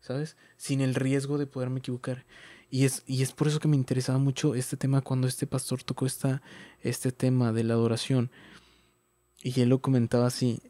¿sabes? 0.00 0.36
Sin 0.56 0.80
el 0.80 0.94
riesgo 0.94 1.38
de 1.38 1.46
poderme 1.46 1.78
equivocar. 1.78 2.24
Y 2.70 2.86
es, 2.86 3.02
y 3.06 3.22
es 3.22 3.32
por 3.32 3.48
eso 3.48 3.60
que 3.60 3.68
me 3.68 3.76
interesaba 3.76 4.18
mucho 4.18 4.54
este 4.54 4.78
tema 4.78 5.02
cuando 5.02 5.28
este 5.28 5.46
pastor 5.46 5.82
tocó 5.82 6.06
esta, 6.06 6.42
este 6.80 7.12
tema 7.12 7.52
de 7.52 7.64
la 7.64 7.74
adoración. 7.74 8.30
Y 9.42 9.60
él 9.60 9.68
lo 9.68 9.82
comentaba 9.82 10.26
así, 10.26 10.62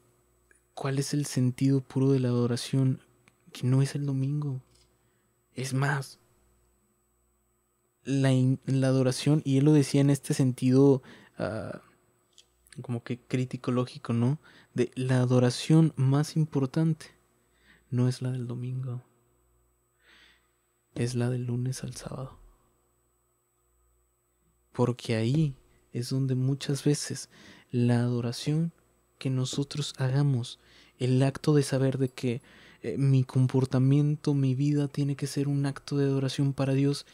¿cuál 0.74 0.98
es 0.98 1.14
el 1.14 1.26
sentido 1.26 1.80
puro 1.80 2.10
de 2.10 2.18
la 2.18 2.28
adoración? 2.28 3.00
Que 3.52 3.68
no 3.68 3.82
es 3.82 3.94
el 3.94 4.04
domingo. 4.04 4.60
Es 5.54 5.74
más, 5.74 6.18
la, 8.04 8.30
la, 8.66 8.88
adoración, 8.88 9.42
y 9.44 9.58
él 9.58 9.64
lo 9.64 9.72
decía 9.72 10.00
en 10.00 10.10
este 10.10 10.34
sentido 10.34 11.02
uh, 11.38 11.78
como 12.80 13.02
que 13.02 13.20
crítico 13.20 13.70
lógico, 13.70 14.12
¿no? 14.12 14.38
De 14.74 14.90
la 14.94 15.20
adoración 15.20 15.92
más 15.96 16.36
importante 16.36 17.06
no 17.90 18.08
es 18.08 18.22
la 18.22 18.32
del 18.32 18.46
domingo, 18.46 19.02
es 20.94 21.14
la 21.14 21.30
del 21.30 21.44
lunes 21.44 21.84
al 21.84 21.94
sábado. 21.94 22.38
Porque 24.72 25.16
ahí 25.16 25.54
es 25.92 26.08
donde 26.08 26.34
muchas 26.34 26.84
veces 26.84 27.28
la 27.70 28.00
adoración 28.00 28.72
que 29.18 29.30
nosotros 29.30 29.94
hagamos, 29.98 30.58
el 30.98 31.22
acto 31.22 31.54
de 31.54 31.62
saber 31.62 31.98
de 31.98 32.08
que 32.08 32.42
eh, 32.80 32.96
mi 32.98 33.24
comportamiento, 33.24 34.34
mi 34.34 34.54
vida 34.54 34.88
tiene 34.88 35.14
que 35.14 35.26
ser 35.26 35.48
un 35.48 35.66
acto 35.66 35.96
de 35.96 36.06
adoración 36.06 36.54
para 36.54 36.72
Dios, 36.72 37.06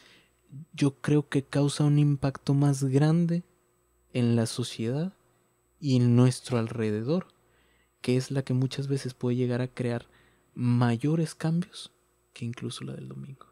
yo 0.72 1.01
creo 1.01 1.28
que 1.28 1.44
causa 1.44 1.84
un 1.84 1.99
impacto 1.99 2.55
más 2.55 2.84
grande 2.84 3.44
en 4.12 4.36
la 4.36 4.46
sociedad 4.46 5.12
y 5.80 5.96
en 5.96 6.16
nuestro 6.16 6.59
alrededor, 6.59 7.28
que 8.01 8.16
es 8.16 8.30
la 8.30 8.42
que 8.42 8.55
muchas 8.55 8.88
veces 8.88 9.14
puede 9.14 9.36
llegar 9.36 9.61
a 9.61 9.68
crear 9.68 10.09
mayores 10.55 11.34
cambios 11.34 11.92
que 12.32 12.44
incluso 12.44 12.84
la 12.84 12.94
del 12.94 13.09
domingo. 13.09 13.46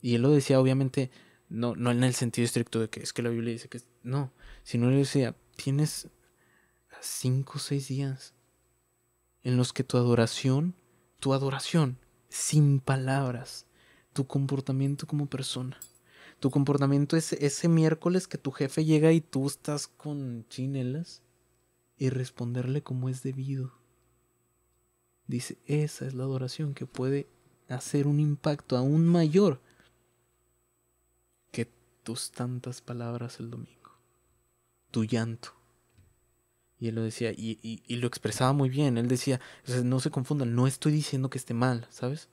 Y 0.00 0.14
él 0.14 0.22
lo 0.22 0.30
decía 0.30 0.60
obviamente 0.60 1.10
no, 1.48 1.76
no 1.76 1.90
en 1.90 2.02
el 2.04 2.14
sentido 2.14 2.44
estricto 2.44 2.80
de 2.80 2.90
que 2.90 3.00
es 3.00 3.12
que 3.12 3.22
la 3.22 3.30
Biblia 3.30 3.52
dice 3.52 3.68
que 3.68 3.80
no, 4.02 4.32
sino 4.62 4.88
él 4.88 4.96
decía, 4.96 5.36
tienes 5.56 6.08
cinco 7.00 7.54
o 7.56 7.58
seis 7.58 7.88
días 7.88 8.34
en 9.42 9.56
los 9.56 9.72
que 9.72 9.84
tu 9.84 9.96
adoración, 9.96 10.74
tu 11.20 11.32
adoración, 11.32 11.98
sin 12.28 12.80
palabras, 12.80 13.66
tu 14.12 14.26
comportamiento 14.26 15.06
como 15.06 15.26
persona, 15.26 15.78
tu 16.40 16.50
comportamiento 16.50 17.16
es 17.16 17.32
ese 17.32 17.68
miércoles 17.68 18.28
que 18.28 18.38
tu 18.38 18.50
jefe 18.50 18.84
llega 18.84 19.12
y 19.12 19.20
tú 19.20 19.46
estás 19.46 19.88
con 19.88 20.46
chinelas 20.48 21.22
y 21.96 22.10
responderle 22.10 22.82
como 22.82 23.08
es 23.08 23.22
debido. 23.22 23.72
Dice, 25.26 25.58
esa 25.66 26.06
es 26.06 26.14
la 26.14 26.24
adoración 26.24 26.74
que 26.74 26.86
puede 26.86 27.26
hacer 27.68 28.06
un 28.06 28.20
impacto 28.20 28.76
aún 28.76 29.06
mayor 29.06 29.60
que 31.50 31.70
tus 32.02 32.30
tantas 32.30 32.80
palabras 32.80 33.40
el 33.40 33.50
domingo, 33.50 33.98
tu 34.90 35.04
llanto. 35.04 35.54
Y 36.78 36.88
él 36.88 36.94
lo 36.94 37.02
decía, 37.02 37.32
y, 37.32 37.82
lo 37.88 38.06
expresaba 38.06 38.52
muy 38.52 38.68
bien. 38.68 38.98
Él 38.98 39.08
decía, 39.08 39.40
no 39.82 39.98
se 39.98 40.10
confundan, 40.10 40.54
no 40.54 40.66
estoy 40.66 40.92
diciendo 40.92 41.30
que 41.30 41.38
esté 41.38 41.54
mal, 41.54 41.86
¿sabes? 41.90 42.28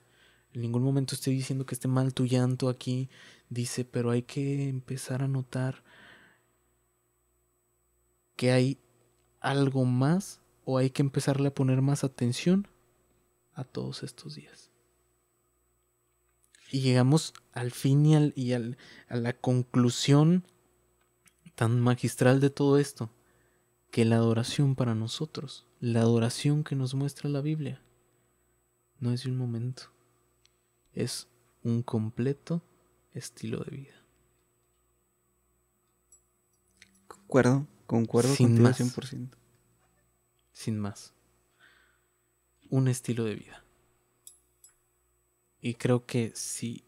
En 0.53 0.61
ningún 0.61 0.83
momento 0.83 1.15
estoy 1.15 1.33
diciendo 1.33 1.65
que 1.65 1.75
esté 1.75 1.87
mal 1.87 2.13
tu 2.13 2.25
llanto 2.25 2.69
aquí. 2.69 3.09
Dice, 3.53 3.85
pero 3.85 4.09
hay 4.09 4.23
que 4.23 4.67
empezar 4.67 5.21
a 5.21 5.27
notar 5.27 5.83
que 8.35 8.51
hay 8.51 8.79
algo 9.41 9.85
más 9.85 10.41
o 10.65 10.79
hay 10.79 10.89
que 10.89 11.03
empezarle 11.03 11.49
a 11.49 11.53
poner 11.53 11.83
más 11.83 12.03
atención 12.03 12.67
a 13.53 13.63
todos 13.63 14.01
estos 14.01 14.33
días. 14.33 14.71
Y 16.71 16.81
llegamos 16.81 17.35
al 17.51 17.69
fin 17.69 18.03
y, 18.07 18.15
al, 18.15 18.33
y 18.35 18.53
al, 18.53 18.75
a 19.07 19.17
la 19.17 19.33
conclusión 19.33 20.47
tan 21.53 21.79
magistral 21.79 22.39
de 22.39 22.49
todo 22.49 22.79
esto, 22.79 23.11
que 23.91 24.03
la 24.03 24.15
adoración 24.15 24.73
para 24.73 24.95
nosotros, 24.95 25.67
la 25.79 26.01
adoración 26.01 26.63
que 26.63 26.75
nos 26.75 26.95
muestra 26.95 27.29
la 27.29 27.41
Biblia, 27.41 27.83
no 28.99 29.13
es 29.13 29.27
un 29.27 29.37
momento, 29.37 29.91
es 30.93 31.27
un 31.61 31.83
completo 31.83 32.63
estilo 33.13 33.59
de 33.59 33.75
vida. 33.75 33.93
Concuerdo, 37.07 37.67
concuerdo 37.85 38.33
Sin 38.35 38.47
contigo 38.47 38.69
más. 38.69 38.79
100%. 38.79 39.29
Sin 40.51 40.79
más. 40.79 41.13
Un 42.69 42.87
estilo 42.87 43.23
de 43.23 43.35
vida. 43.35 43.63
Y 45.61 45.75
creo 45.75 46.05
que 46.05 46.31
si 46.35 46.83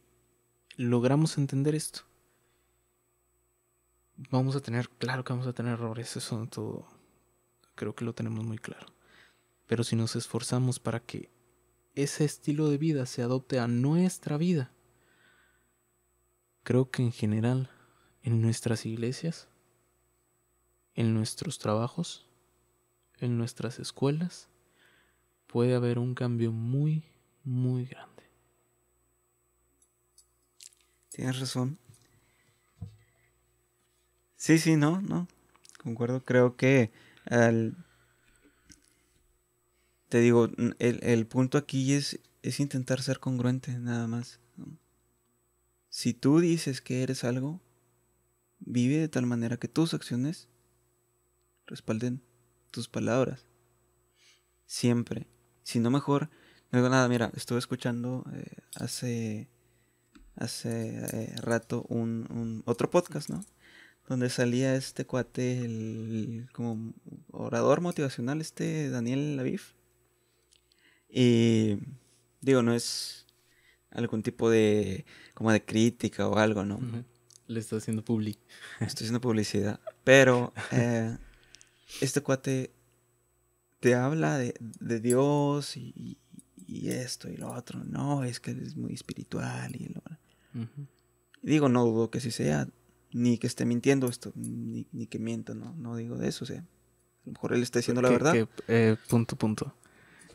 logramos 0.75 1.37
entender 1.37 1.75
esto, 1.75 2.01
vamos 4.29 4.55
a 4.55 4.59
tener, 4.59 4.89
claro 4.89 5.23
que 5.23 5.33
vamos 5.33 5.47
a 5.47 5.53
tener 5.53 5.73
errores, 5.73 6.15
eso 6.17 6.45
todo, 6.47 6.85
creo 7.75 7.95
que 7.95 8.05
lo 8.05 8.13
tenemos 8.13 8.43
muy 8.43 8.57
claro. 8.57 8.87
Pero 9.67 9.83
si 9.83 9.95
nos 9.95 10.15
esforzamos 10.15 10.79
para 10.79 10.99
que 10.99 11.29
ese 11.95 12.25
estilo 12.25 12.69
de 12.69 12.77
vida 12.77 13.05
se 13.05 13.21
adopte 13.21 13.59
a 13.59 13.67
nuestra 13.67 14.37
vida. 14.37 14.74
Creo 16.65 16.89
que 16.89 17.03
en 17.03 17.11
general, 17.11 17.69
en 18.23 18.41
nuestras 18.41 18.87
iglesias, 18.87 19.47
en 20.95 21.13
nuestros 21.13 21.59
trabajos, 21.59 22.25
en 23.19 23.37
nuestras 23.37 23.77
escuelas, 23.77 24.47
puede 25.45 25.75
haber 25.75 25.99
un 25.99 26.15
cambio 26.15 26.51
muy, 26.51 27.03
muy 27.43 27.85
grande. 27.85 28.23
Tienes 31.11 31.39
razón. 31.39 31.77
Sí, 34.35 34.57
sí, 34.57 34.75
no, 34.75 35.01
no. 35.01 35.27
Concuerdo. 35.83 36.25
Creo 36.25 36.57
que 36.57 36.91
al 37.29 37.77
te 40.09 40.19
digo, 40.19 40.49
el, 40.79 41.27
punto 41.27 41.59
aquí 41.59 41.93
es, 41.93 42.19
es, 42.41 42.59
intentar 42.59 43.03
ser 43.03 43.19
congruente, 43.19 43.77
nada 43.77 44.07
más. 44.07 44.39
Si 45.95 46.13
tú 46.13 46.41
dices 46.41 46.81
que 46.81 47.03
eres 47.03 47.23
algo, 47.23 47.61
vive 48.59 48.97
de 48.97 49.07
tal 49.07 49.25
manera 49.25 49.55
que 49.55 49.69
tus 49.69 49.93
acciones 49.93 50.49
respalden 51.67 52.21
tus 52.69 52.89
palabras. 52.89 53.45
Siempre. 54.65 55.25
Si 55.63 55.79
no 55.79 55.89
mejor, 55.91 56.29
no 56.69 56.79
digo 56.79 56.89
nada, 56.89 57.07
mira, 57.07 57.31
estuve 57.33 57.59
escuchando 57.59 58.25
eh, 58.33 58.57
hace, 58.75 59.47
hace 60.35 60.97
eh, 60.97 61.35
rato 61.37 61.85
un, 61.87 62.27
un, 62.29 62.61
otro 62.65 62.89
podcast, 62.89 63.29
¿no? 63.29 63.45
Donde 64.09 64.29
salía 64.29 64.75
este 64.75 65.05
cuate, 65.05 65.59
el 65.59 66.49
como 66.51 66.93
orador 67.31 67.79
motivacional, 67.79 68.41
este 68.41 68.89
Daniel 68.89 69.37
Lavif 69.37 69.75
y 71.07 71.77
digo, 72.41 72.63
no 72.63 72.73
es 72.73 73.24
algún 73.95 74.23
tipo 74.23 74.49
de 74.49 75.05
como 75.33 75.51
de 75.51 75.63
crítica 75.63 76.27
o 76.27 76.37
algo, 76.37 76.63
¿no? 76.65 76.79
Le 77.47 77.59
estoy 77.59 77.79
haciendo 77.79 78.03
publi. 78.03 78.37
Estoy 78.79 79.05
haciendo 79.05 79.21
publicidad. 79.21 79.79
Pero 80.03 80.53
eh, 80.71 81.17
este 82.01 82.21
cuate 82.21 82.71
te 83.79 83.95
habla 83.95 84.37
de, 84.37 84.53
Dios 84.99 85.77
y, 85.77 86.17
esto 86.67 87.29
y 87.29 87.37
lo 87.37 87.51
otro. 87.51 87.83
No, 87.83 88.23
es 88.23 88.39
que 88.39 88.51
es 88.51 88.75
muy 88.75 88.93
espiritual 88.93 89.75
y 89.75 89.89
lo... 89.89 90.01
Digo, 91.41 91.69
no 91.69 91.85
dudo 91.85 92.09
que 92.09 92.19
sí 92.19 92.31
sea, 92.31 92.67
ni 93.11 93.37
que 93.37 93.47
esté 93.47 93.65
mintiendo 93.65 94.07
esto, 94.07 94.33
ni, 94.35 94.85
que 95.07 95.19
mienta, 95.19 95.53
no, 95.53 95.75
no 95.75 95.95
digo 95.95 96.17
de 96.17 96.27
eso, 96.27 96.43
o 96.43 96.47
sea, 96.47 96.59
a 96.59 97.25
lo 97.25 97.33
mejor 97.33 97.53
él 97.53 97.61
está 97.61 97.79
diciendo 97.79 98.01
la 98.01 98.09
verdad. 98.09 98.47
Eh, 98.67 98.95
punto, 99.07 99.35
punto. 99.35 99.75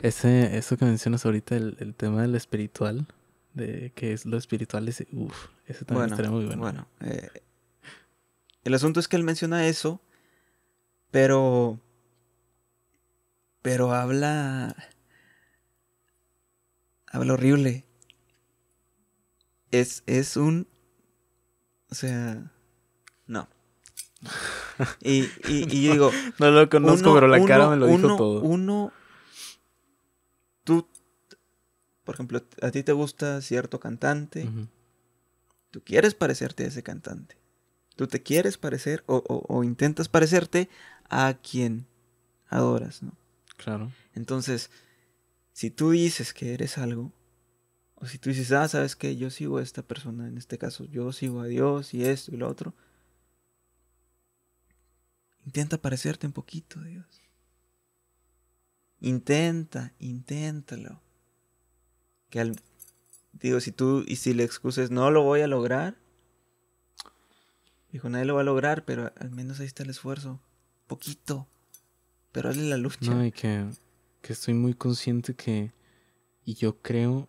Ese, 0.01 0.57
eso 0.57 0.77
que 0.77 0.85
mencionas 0.85 1.27
ahorita, 1.27 1.57
el, 1.57 1.95
tema 1.95 2.23
del 2.23 2.35
espiritual, 2.35 3.07
de 3.55 3.93
que 3.95 4.13
es 4.13 4.27
lo 4.27 4.37
espiritual, 4.37 4.89
ese, 4.89 5.07
uff, 5.13 5.49
ese 5.67 5.85
también 5.85 6.11
estaría 6.11 6.31
muy 6.31 6.45
bueno. 6.45 6.61
Bueno, 6.61 6.87
eh, 7.01 7.43
el 8.65 8.75
asunto 8.75 9.01
es 9.01 9.09
que 9.09 9.17
él 9.17 9.25
menciona 9.25 9.67
eso, 9.67 10.01
pero. 11.11 11.81
Pero 13.63 13.93
habla. 13.93 14.75
Habla 17.07 17.35
horrible. 17.35 17.85
Es, 19.71 20.03
es 20.07 20.37
un. 20.37 20.69
O 21.91 21.95
sea. 21.95 22.53
No. 23.27 23.49
y, 25.01 25.29
y, 25.49 25.83
yo 25.83 25.93
digo. 25.93 26.11
no 26.39 26.51
lo 26.51 26.69
conozco, 26.69 27.13
pero 27.15 27.27
la 27.27 27.45
cara 27.45 27.69
me 27.69 27.77
lo 27.77 27.87
dijo 27.87 28.17
todo. 28.17 28.41
Uno 28.43 28.93
por 32.11 32.17
ejemplo, 32.17 32.43
a 32.61 32.73
ti 32.73 32.83
te 32.83 32.91
gusta 32.91 33.41
cierto 33.41 33.79
cantante, 33.79 34.51
tú 35.71 35.81
quieres 35.85 36.13
parecerte 36.13 36.65
a 36.65 36.67
ese 36.67 36.83
cantante. 36.83 37.37
Tú 37.95 38.09
te 38.09 38.21
quieres 38.21 38.59
parecer 38.59 39.05
o, 39.07 39.63
intentas 39.63 40.09
parecerte 40.09 40.69
a 41.09 41.35
quien 41.35 41.87
adoras, 42.49 43.05
¿no? 43.05 43.13
Claro. 43.57 43.93
Entonces, 44.13 44.73
si 45.53 45.71
tú 45.71 45.93
dices 45.93 46.35
que 46.35 46.53
eres 46.53 46.79
algo, 46.79 47.13
o 47.95 48.07
si 48.07 48.19
tú 48.19 48.31
dices, 48.31 48.51
ah, 48.51 48.67
sabes 48.67 48.97
que 48.97 49.17
yo 49.17 49.31
sigo 49.31 49.59
a 49.59 49.63
esta 49.63 49.83
persona, 49.83 50.27
en 50.27 50.37
este 50.37 50.59
caso, 50.59 50.87
yo 50.87 51.13
sigo 51.13 51.43
a 51.43 51.47
Dios 51.47 51.95
y 51.95 52.05
esto 52.05 52.35
y 52.35 52.39
lo 52.39 52.49
otro, 52.49 52.75
intenta 55.47 55.79
parecerte 55.79 56.27
un 56.27 56.33
poquito 56.33 56.81
a 56.81 56.83
Dios. 56.83 57.07
Intenta, 58.99 59.93
inténtalo. 60.01 61.01
Que 62.31 62.41
al, 62.41 62.57
digo, 63.33 63.61
si 63.61 63.73
tú, 63.73 64.05
y 64.07 64.17
si 64.17 64.35
le 64.35 64.45
excuses, 64.45 64.91
no 64.91 65.11
lo 65.11 65.23
voy 65.23 65.41
a 65.41 65.47
lograr. 65.47 65.97
Dijo, 67.93 68.09
nadie 68.09 68.25
lo 68.25 68.37
va 68.37 68.43
a 68.43 68.45
lograr, 68.45 68.85
pero 68.85 69.13
al 69.19 69.31
menos 69.31 69.61
ahí 69.61 69.67
está 69.67 69.83
el 69.83 69.91
esfuerzo. 69.91 70.41
Poquito. 70.87 71.49
Pero 72.33 72.49
hazle 72.49 72.69
la 72.69 72.77
lucha. 72.77 73.13
No, 73.13 73.25
y 73.25 73.33
que, 73.33 73.67
que 74.23 74.33
estoy 74.33 74.55
muy 74.55 74.75
consciente 74.75 75.35
que, 75.35 75.73
y 76.45 76.55
yo 76.55 76.81
creo 76.81 77.29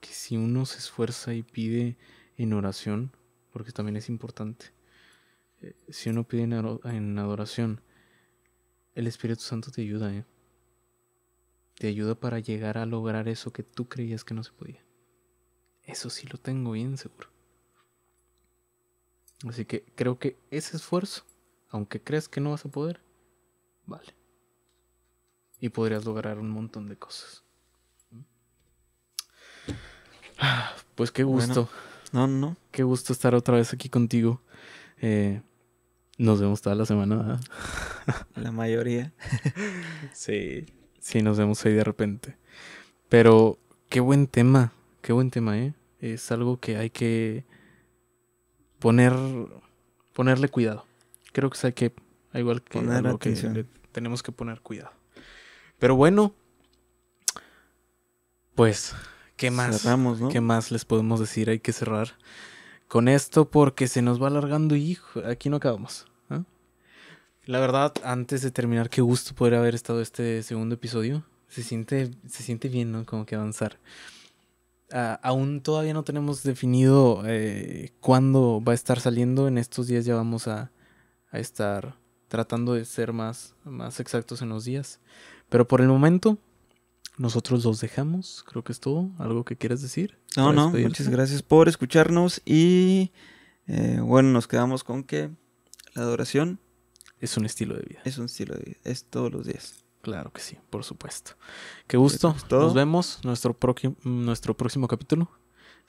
que 0.00 0.10
si 0.10 0.36
uno 0.36 0.66
se 0.66 0.78
esfuerza 0.78 1.34
y 1.34 1.42
pide 1.42 1.96
en 2.36 2.52
oración, 2.52 3.12
porque 3.52 3.70
también 3.70 3.96
es 3.96 4.08
importante, 4.08 4.72
eh, 5.62 5.76
si 5.88 6.10
uno 6.10 6.24
pide 6.24 6.42
en 6.42 7.18
adoración, 7.18 7.80
el 8.94 9.06
Espíritu 9.06 9.42
Santo 9.42 9.70
te 9.70 9.82
ayuda, 9.82 10.12
¿eh? 10.12 10.24
Te 11.74 11.88
ayuda 11.88 12.14
para 12.14 12.38
llegar 12.38 12.78
a 12.78 12.86
lograr 12.86 13.28
eso 13.28 13.52
que 13.52 13.62
tú 13.62 13.88
creías 13.88 14.24
que 14.24 14.34
no 14.34 14.42
se 14.42 14.52
podía. 14.52 14.84
Eso 15.84 16.08
sí 16.10 16.26
lo 16.26 16.38
tengo 16.38 16.72
bien 16.72 16.96
seguro. 16.96 17.28
Así 19.48 19.64
que 19.64 19.84
creo 19.94 20.18
que 20.18 20.38
ese 20.50 20.76
esfuerzo, 20.76 21.24
aunque 21.68 22.00
crees 22.00 22.28
que 22.28 22.40
no 22.40 22.52
vas 22.52 22.64
a 22.64 22.70
poder, 22.70 23.02
vale. 23.86 24.14
Y 25.60 25.68
podrías 25.68 26.04
lograr 26.04 26.38
un 26.38 26.48
montón 26.48 26.88
de 26.88 26.96
cosas. 26.96 27.44
Pues 30.94 31.10
qué 31.10 31.24
gusto. 31.24 31.68
no, 32.12 32.28
no. 32.28 32.56
Qué 32.70 32.84
gusto 32.84 33.12
estar 33.12 33.34
otra 33.34 33.56
vez 33.56 33.72
aquí 33.72 33.88
contigo. 33.88 34.40
Eh, 35.00 35.42
nos 36.18 36.40
vemos 36.40 36.62
toda 36.62 36.76
la 36.76 36.86
semana. 36.86 37.40
la 38.36 38.52
mayoría. 38.52 39.12
sí, 40.12 40.66
sí, 41.04 41.22
nos 41.22 41.36
vemos 41.36 41.64
ahí 41.64 41.74
de 41.74 41.84
repente. 41.84 42.36
Pero 43.10 43.58
qué 43.90 44.00
buen 44.00 44.26
tema, 44.26 44.72
qué 45.02 45.12
buen 45.12 45.30
tema, 45.30 45.58
¿eh? 45.58 45.74
Es 46.00 46.32
algo 46.32 46.58
que 46.58 46.78
hay 46.78 46.88
que 46.88 47.44
poner, 48.78 49.12
ponerle 50.14 50.48
cuidado. 50.48 50.86
Creo 51.32 51.50
que 51.50 51.66
hay 51.66 51.72
que, 51.74 51.92
igual 52.32 52.62
que 52.62 52.78
algo 52.78 53.18
que 53.18 53.66
tenemos 53.92 54.22
que 54.22 54.32
poner 54.32 54.60
cuidado. 54.60 54.92
Pero 55.78 55.94
bueno, 55.94 56.34
pues, 58.54 58.94
¿qué 59.36 59.50
más? 59.50 59.86
¿Qué 60.30 60.40
más 60.40 60.70
les 60.70 60.84
podemos 60.86 61.20
decir? 61.20 61.50
Hay 61.50 61.60
que 61.60 61.72
cerrar 61.72 62.16
con 62.88 63.08
esto 63.08 63.50
porque 63.50 63.88
se 63.88 64.00
nos 64.00 64.22
va 64.22 64.28
alargando 64.28 64.74
y 64.74 64.98
aquí 65.26 65.50
no 65.50 65.56
acabamos. 65.56 66.06
La 67.46 67.60
verdad, 67.60 67.92
antes 68.04 68.40
de 68.40 68.50
terminar, 68.50 68.88
qué 68.88 69.02
gusto 69.02 69.34
poder 69.34 69.54
haber 69.54 69.74
estado 69.74 70.00
este 70.00 70.42
segundo 70.42 70.76
episodio. 70.76 71.24
Se 71.48 71.62
siente, 71.62 72.10
se 72.26 72.42
siente 72.42 72.68
bien, 72.68 72.90
¿no? 72.90 73.04
Como 73.04 73.26
que 73.26 73.34
avanzar. 73.34 73.78
Ah, 74.90 75.20
aún 75.22 75.60
todavía 75.60 75.92
no 75.92 76.04
tenemos 76.04 76.42
definido 76.42 77.22
eh, 77.26 77.92
cuándo 78.00 78.62
va 78.66 78.72
a 78.72 78.74
estar 78.74 78.98
saliendo. 78.98 79.46
En 79.46 79.58
estos 79.58 79.88
días 79.88 80.06
ya 80.06 80.14
vamos 80.14 80.48
a, 80.48 80.70
a, 81.30 81.38
estar 81.38 81.96
tratando 82.28 82.74
de 82.74 82.86
ser 82.86 83.12
más, 83.12 83.54
más 83.64 84.00
exactos 84.00 84.40
en 84.40 84.48
los 84.48 84.64
días. 84.64 85.00
Pero 85.50 85.68
por 85.68 85.82
el 85.82 85.88
momento, 85.88 86.38
nosotros 87.18 87.62
los 87.62 87.78
dejamos. 87.78 88.42
Creo 88.48 88.64
que 88.64 88.72
es 88.72 88.80
todo. 88.80 89.10
¿Algo 89.18 89.44
que 89.44 89.56
quieras 89.56 89.82
decir? 89.82 90.16
No, 90.34 90.54
no. 90.54 90.70
Muchas 90.70 91.10
gracias 91.10 91.42
por 91.42 91.68
escucharnos. 91.68 92.40
Y 92.46 93.12
eh, 93.66 93.98
bueno, 94.00 94.30
nos 94.30 94.48
quedamos 94.48 94.82
con 94.82 95.04
que 95.04 95.30
la 95.94 96.02
adoración 96.02 96.58
es 97.24 97.36
un 97.36 97.46
estilo 97.46 97.74
de 97.74 97.82
vida. 97.82 98.00
Es 98.04 98.18
un 98.18 98.26
estilo 98.26 98.54
de 98.54 98.62
vida. 98.62 98.76
Es 98.84 99.04
todos 99.04 99.32
los 99.32 99.46
días. 99.46 99.84
Claro 100.02 100.32
que 100.32 100.40
sí, 100.40 100.58
por 100.68 100.84
supuesto. 100.84 101.32
Qué 101.86 101.96
gusto. 101.96 102.36
Nos 102.50 102.74
vemos 102.74 103.20
nuestro, 103.24 103.56
nuestro 104.04 104.54
próximo 104.54 104.86
capítulo. 104.86 105.30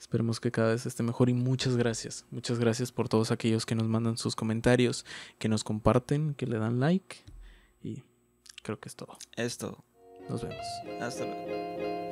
Esperemos 0.00 0.40
que 0.40 0.50
cada 0.50 0.72
vez 0.72 0.86
esté 0.86 1.02
mejor 1.02 1.28
y 1.28 1.34
muchas 1.34 1.76
gracias. 1.76 2.24
Muchas 2.30 2.58
gracias 2.58 2.92
por 2.92 3.08
todos 3.08 3.30
aquellos 3.30 3.66
que 3.66 3.74
nos 3.74 3.88
mandan 3.88 4.16
sus 4.16 4.34
comentarios, 4.34 5.04
que 5.38 5.48
nos 5.48 5.64
comparten, 5.64 6.34
que 6.34 6.46
le 6.46 6.58
dan 6.58 6.80
like. 6.80 7.16
Y 7.82 8.02
creo 8.62 8.80
que 8.80 8.88
es 8.88 8.96
todo. 8.96 9.18
Es 9.36 9.58
todo. 9.58 9.84
Nos 10.28 10.42
vemos. 10.42 10.66
Hasta 11.00 11.24
luego. 11.24 12.05